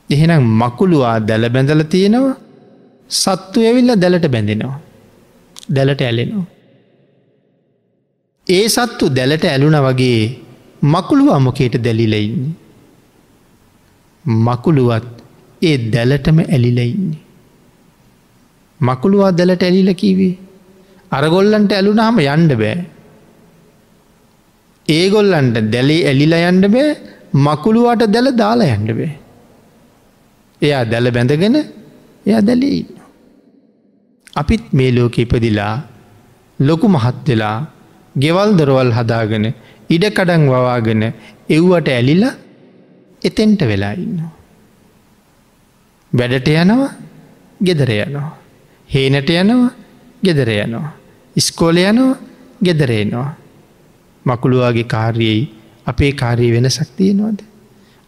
එහෙනම් 0.10 0.44
මකුළුවා 0.62 1.18
දැල 1.20 1.46
බැඳල 1.50 1.84
තියෙනවා 1.94 2.36
සත්තු 3.10 3.60
ඇවිල්ල 3.62 3.94
දැලට 4.04 4.28
බැඳෙනවා. 4.34 4.80
දැලට 5.70 6.02
ඇලෙනවා. 6.02 6.61
ඒ 8.48 8.68
සත්තු 8.68 9.06
දැලට 9.18 9.46
ඇලුන 9.46 9.78
වගේ 9.88 10.22
මකුළුව 10.84 11.30
අමොකේට 11.36 11.76
දැලිලඉන්නේ. 11.86 12.54
මකුළුවත් 14.26 15.10
ඒ 15.62 15.78
දැලටම 15.94 16.40
ඇලිලඉන්නේ. 16.46 17.20
මකුළුවා 18.80 19.32
දැලට 19.32 19.64
ඇලිල 19.64 19.92
කිවේ. 19.94 20.40
අරගොල්ලන්ට 21.12 21.72
ඇලුනහම 21.72 22.18
යන්ඩ 22.26 22.54
බෑ. 22.62 22.78
ඒගොල්ලන්ට 24.88 25.58
දැලේ 25.74 26.06
ඇලිල 26.10 26.34
යන්ඩ 26.40 26.66
බෑ 26.76 26.90
මකුළුවට 27.46 28.12
දැල 28.14 28.28
දාලා 28.42 28.74
යන්ඩ 28.76 28.92
බේ. 28.98 29.12
එයා 30.62 30.84
දැල 30.86 31.12
බැඳගෙන 31.12 31.58
එයා 32.26 32.42
දැලේ 32.42 32.74
ඉන්න. 32.80 32.98
අපිත් 34.34 34.66
මේ 34.74 34.92
ලෝක 34.96 35.16
ඉපදිලා 35.18 35.76
ලොකු 36.60 36.88
මහත් 36.88 37.28
වෙලා 37.30 37.60
ගෙවල් 38.16 38.56
දොරවල් 38.58 38.92
හදාගෙන 38.92 39.46
ඉඩකඩන් 39.90 40.44
වවාගෙන 40.48 41.04
එව්වට 41.50 41.88
ඇලිලා 41.90 42.34
එතෙන්ට 43.22 43.62
වෙලා 43.62 43.94
ඉන්නවා. 43.96 44.32
වැඩට 46.14 46.48
යනවා 46.48 46.92
ගෙදර 47.60 47.92
යනවා. 47.98 48.32
හේනට 48.90 49.30
යනවා 49.32 49.72
ගෙදර 50.24 50.50
යනවා. 50.50 50.92
ඉස්කෝල 51.36 51.78
යනවා 51.78 52.18
ගෙදරේනවා. 52.62 53.30
මකුළුවාගේ 54.26 54.84
කාර්යයි 54.86 55.54
අපේ 55.86 56.12
කාරී 56.14 56.52
වෙනසක් 56.52 56.90
තියෙනවාද. 56.98 57.40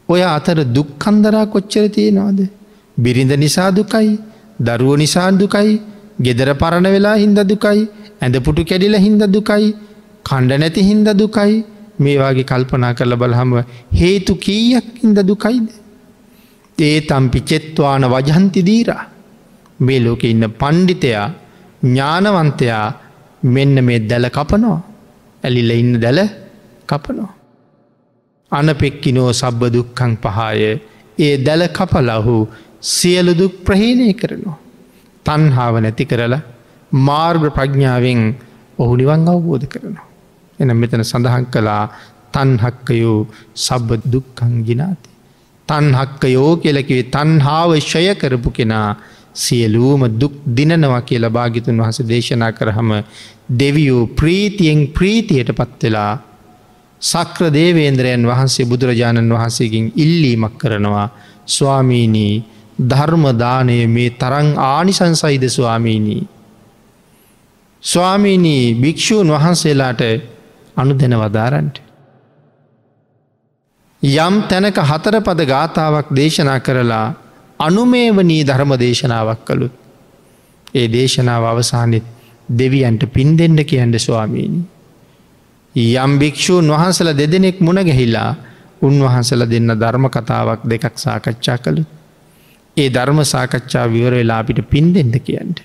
ඔය 0.09 0.21
අතර 0.23 0.59
දුක්කන්දරා 0.75 1.45
කොච්චර 1.45 1.89
තියෙනවාද. 1.89 2.39
බිරිඳ 2.97 3.33
නිසා 3.37 3.71
දුකයි 3.71 4.19
දරුව 4.59 4.97
නිසා 4.97 5.31
දුකයි 5.31 5.81
ගෙදර 6.21 6.49
පරණ 6.53 6.87
වෙලා 6.87 7.15
හින්ද 7.15 7.39
දුකයි 7.43 7.87
ඇඳපුටු 8.21 8.65
කැඩිල 8.65 8.95
හින්ද 8.95 9.23
දුකයි 9.27 9.73
කණ්ඩ 10.25 10.59
නැති 10.59 10.87
හින්ද 10.89 11.07
දුකයි 11.13 11.55
මේවාගේ 11.99 12.43
කල්පනා 12.43 12.93
කරල 12.93 13.15
බලහම 13.15 13.51
හේතු 13.93 14.33
කීයක් 14.35 14.87
ඉද 15.03 15.19
දුකයිද. 15.23 15.67
ඒ 16.77 16.97
තම්පි 17.01 17.39
චෙත්වාන 17.41 18.05
වජහන්ති 18.05 18.61
දීරා 18.65 19.03
මේ 19.79 19.99
ලෝක 19.99 20.23
ඉන්න 20.23 20.45
පණ්ඩිතයා 20.53 21.27
ඥානවන්තයා 21.83 22.85
මෙන්න 23.45 23.75
මේ 23.83 23.99
දැල 24.01 24.27
කපනෝ 24.29 24.79
ඇලිල 25.43 25.71
ඉන්න 25.71 25.93
දැල 26.01 26.19
කපනෝ. 26.89 27.29
අනපෙක්කිනෝ 28.51 29.29
සබ්බ 29.33 29.61
දුක්කං 29.73 30.13
පහාය 30.17 30.61
ඒ 31.17 31.35
දැල 31.37 31.63
කපලහු 31.69 32.35
සියලුදුක් 32.91 33.53
ප්‍රහීණය 33.65 34.13
කරනවා. 34.13 34.57
තන්හාාව 35.25 35.75
නැති 35.79 36.05
කරලා 36.05 36.41
මාර්ග 36.91 37.43
ප්‍රඥාවෙන් 37.49 38.21
ඔහු 38.79 38.93
නිවන් 38.95 39.27
අවබෝධ 39.27 39.67
කරනවා. 39.67 40.12
එන 40.63 40.75
මෙතන 40.75 41.03
සඳහන් 41.03 41.45
කළා 41.47 41.83
තන්හක්කයෝ 42.33 43.19
සබ්බ 43.57 43.89
දුක්කං 44.05 44.53
ගිනාති. 44.63 45.09
තන්හක්කයෝ 45.67 46.51
කියලකිවේ 46.57 47.09
තන්හාාව 47.11 47.71
ශය 47.81 48.05
කරපු 48.15 48.51
කෙනා 48.51 48.89
සියලූම 49.35 50.01
දුක් 50.19 50.35
දිනනවා 50.49 51.01
කියලා 51.01 51.29
භාගිතුන් 51.29 51.81
වහස 51.81 51.99
දේශනා 52.07 52.51
කරහම 52.51 52.91
දෙවියෝ 53.59 54.03
ප්‍රීතියෙන් 54.11 54.81
ප්‍රීතියට 54.89 55.51
පත්වෙලා 55.51 56.13
සක්‍ර 57.01 57.51
දේවේන්ද්‍රයන් 57.51 58.23
වහන්සේ 58.23 58.65
බුදුරජාණන් 58.65 59.33
වහන්සේකින් 59.33 59.85
ඉල්ලීමක් 59.95 60.53
කරනවා 60.57 61.07
ස්වාමීනී 61.47 62.35
ධර්මදානය 62.81 63.79
මේ 63.87 64.09
තරං 64.11 64.49
ආනිසංසයිද 64.65 65.43
ස්වාමීනී. 65.49 66.23
ස්වාමීනී 67.83 68.75
භික්‍ෂූන් 68.75 69.29
වහන්සේලාට 69.29 70.01
අනු 70.77 70.93
දෙන 70.93 71.15
වදාරන්ට. 71.15 71.75
යම් 74.01 74.35
තැනක 74.49 74.77
හතර 74.81 75.15
පද 75.21 75.45
ගාථාවක් 75.45 76.07
දේශනා 76.11 76.59
කරලා 76.59 77.05
අනුමේවනී 77.59 78.43
ධර්ම 78.43 78.71
දේශනාවක් 78.77 79.41
කළුත්. 79.45 79.73
ඒ 80.73 80.87
දේශනාව 80.87 81.43
අවසානෙත් 81.45 82.05
දෙවියන්ට 82.51 83.03
පින් 83.07 83.37
දෙෙන්ඩ 83.37 83.59
කියන්ට 83.63 83.97
ස්වාමීණි. 83.97 84.61
යම් 85.75 86.11
භික්‍ෂූන් 86.19 86.67
වහන්සල 86.67 87.09
දෙදෙනෙක් 87.13 87.59
මුණගැහිලා 87.59 88.31
උන්වහන්සල 88.81 89.41
දෙන්න 89.45 89.69
ධර්ම 89.75 90.09
කතාවක් 90.09 90.61
දෙකක් 90.65 90.95
සාකච්ඡා 90.97 91.57
කළු. 91.57 91.83
ඒ 92.77 92.89
ධර්ම 92.89 93.19
සාකච්ඡා 93.25 93.85
විවර 93.87 94.13
වෙලා 94.13 94.39
අපිට 94.39 94.59
පින් 94.69 94.93
දෙෙන්ඩ 94.93 95.15
කියන්ට. 95.19 95.59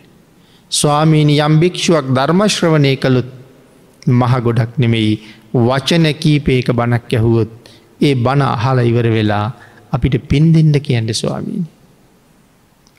ස්වාමීණි 0.70 1.40
යම් 1.40 1.54
භික්ෂුවක් 1.60 2.06
ධර්මශ්‍රවනය 2.14 2.92
කළුත් 2.96 3.37
මහ 4.10 4.34
ගොඩක් 4.40 4.78
නෙමෙයි 4.78 5.14
වචන 5.54 6.06
කීපයක 6.14 6.72
බණක් 6.72 7.12
ඇහුවොත් 7.12 7.50
ඒ 8.00 8.14
බණ 8.16 8.42
අහල 8.44 8.78
ඉවර 8.80 9.06
වෙලා 9.08 9.46
අපිට 9.92 10.16
පින් 10.24 10.52
දෙෙන්ඩ 10.52 10.76
කියන්න 10.78 11.08
ස්වාමීනි. 11.12 11.66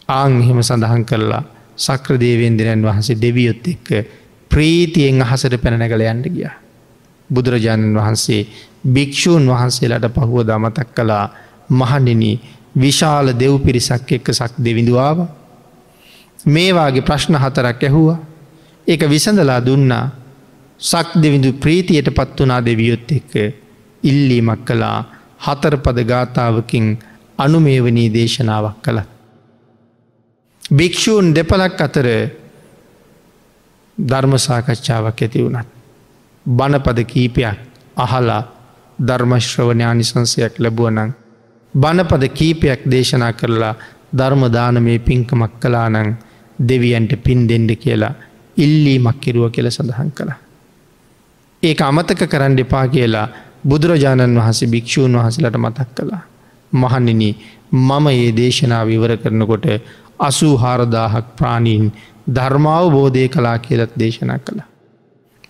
ආං 0.09 0.33
එහෙම 0.35 0.61
සඳහන් 0.61 1.03
කරලා 1.05 1.43
සක්‍රදේවෙන්දිරන් 1.77 2.81
වහන්සේ 2.81 3.17
දෙවියොත් 3.17 3.67
එක්ක 3.67 3.87
ප්‍රීතියෙන් 4.51 5.21
අහසට 5.21 5.55
පැනනැගල 5.57 6.03
යන්න 6.03 6.23
ගිය. 6.25 6.49
බුදුරජාණන් 7.29 7.95
වහන්සේ 7.95 8.47
භික්‍ෂූන් 8.85 9.45
වහන්සේලාට 9.45 10.09
පහුව 10.11 10.43
දමතක් 10.43 10.89
කළා 10.91 11.25
මහනින 11.71 12.23
විශාල 12.75 13.33
දෙව් 13.33 13.59
පිරිසක් 13.59 14.11
එක්ක 14.11 14.27
සක් 14.29 14.53
දෙවිඳවාව. 14.57 15.27
මේවාගේ 16.45 17.01
ප්‍රශ්න 17.01 17.35
හතරක් 17.35 17.83
ඇහුවා. 17.83 18.19
ඒක 18.87 19.01
විසඳලා 19.05 19.61
දුන්නා 19.61 20.18
සක් 20.79 21.07
දෙවිඳු 21.15 21.53
ප්‍රීතියට 21.53 22.09
පත් 22.09 22.39
වනා 22.39 22.61
දෙවියොත් 22.61 23.11
එක්ක 23.11 23.33
ඉල්ලීමක් 24.03 24.65
කලා 24.65 24.97
හතරපද 25.37 25.97
ගාථාවකින් 26.03 26.87
අනුමේවනී 27.37 28.13
දේශනාවක් 28.13 28.77
කළ. 28.81 28.99
භික්‍ෂූන් 30.71 31.35
දෙපලක් 31.35 31.81
අතර 31.81 32.07
ධර්මසාකච්ඡාවක් 33.97 35.21
ඇති 35.21 35.43
වුණත්. 35.43 35.67
බණපද 36.45 36.99
කීපයක් 37.05 37.57
අහලා 37.97 38.41
ධර්මශ්‍රවනයානිසංසයක් 38.99 40.59
ලැබුවනං. 40.59 41.11
බණපද 41.73 42.23
කීපයක් 42.29 42.81
දේශනා 42.91 43.33
කරලා 43.33 43.75
ධර්මදානමේ 44.17 44.99
පින්කමක් 44.99 45.53
කලානං 45.59 46.17
දෙවියන්ට 46.59 47.11
පින් 47.23 47.47
දෙෙන්ඩ 47.49 47.71
කියලා 47.75 48.13
ඉල්ලීමක් 48.57 49.19
කිරුව 49.21 49.51
කියල 49.51 49.67
සඳහන් 49.69 50.11
කළ. 50.11 50.48
ඒක 51.63 51.81
අමතක 51.81 52.21
කරන්න 52.25 52.59
එපා 52.59 52.87
කියලා 52.87 53.27
බුදුරජාණන් 53.63 54.37
වහන්සේ 54.37 54.67
භික්‍ෂූන් 54.67 55.15
වහසලට 55.15 55.57
මතක් 55.57 55.89
කළා. 55.93 56.23
මහනින 56.71 57.23
මම 57.71 58.05
ඒ 58.09 58.31
දේශනාව 58.33 58.87
විවර 58.87 59.17
කරනකොට 59.17 59.65
අසූ 60.19 60.55
හාරදාහක් 60.57 61.25
ප්‍රාණීන් 61.35 61.91
ධර්මාව 62.27 62.85
බෝධය 62.89 63.27
කලා 63.27 63.57
කියලත් 63.59 63.91
දේශනා 63.95 64.39
කළ. 64.39 64.61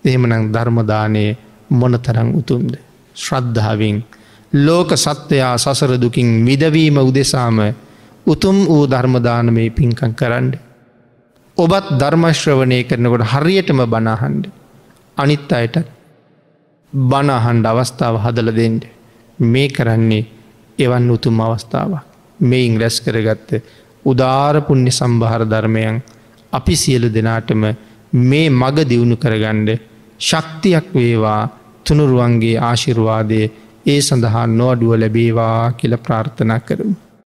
එහෙමනං 0.04 0.52
ධර්මදානය 0.52 1.24
මොනතරං 1.70 2.30
උතුම්ද. 2.34 2.74
ශ්‍රද්ධාවෙන් 3.16 4.02
ලෝක 4.52 4.90
සත්වයා 4.96 5.54
සසරදුකින් 5.56 6.28
මිදවීම 6.40 6.96
උදෙසාම 6.98 7.58
උතුම් 8.26 8.56
වූ 8.66 8.84
ධර්මදානමේ 8.86 9.70
පින්කං 9.70 10.14
කරන්න. 10.14 10.50
ඔබත් 11.56 11.86
ධර්මශ්‍රවනය 11.92 12.78
කරනකොට 12.84 13.24
හරියටම 13.26 13.80
බනාහන්ඩ. 13.86 14.44
අනිත් 15.16 15.52
අයටත් 15.52 15.99
බණහන්ඩ 16.92 17.66
අවස්ථාව 17.66 18.16
හදල 18.18 18.50
දෙෙන්ට 18.52 18.84
මේ 19.38 19.68
කරන්නේ 19.68 20.28
එවන් 20.78 21.10
උතුම් 21.10 21.40
අවස්ථාවක් 21.40 22.04
මෙයින් 22.40 22.80
රැස් 22.80 22.96
කරගත්ත 23.00 23.50
උදාරපුුණ්‍ය 24.04 24.90
සම්භාර 24.90 25.42
ධර්මයන් 25.44 26.02
අපි 26.52 26.74
සියලු 26.76 27.08
දෙනාටම 27.08 27.62
මේ 28.12 28.48
මග 28.52 28.76
දියුණු 28.84 29.16
කරගණ්ඩ 29.16 29.70
ශක්තියක් 30.20 30.86
වේවා 30.94 31.42
තුනුරුවන්ගේ 31.86 32.56
ආශිර්වාදය 32.60 33.40
ඒ 33.86 34.00
සඳහා 34.00 34.46
නොඅඩුව 34.48 34.92
ලැබේවා 34.94 35.72
කියල 35.72 35.94
ප්‍රාර්ථනා 35.98 36.60
කරමු. 36.60 36.94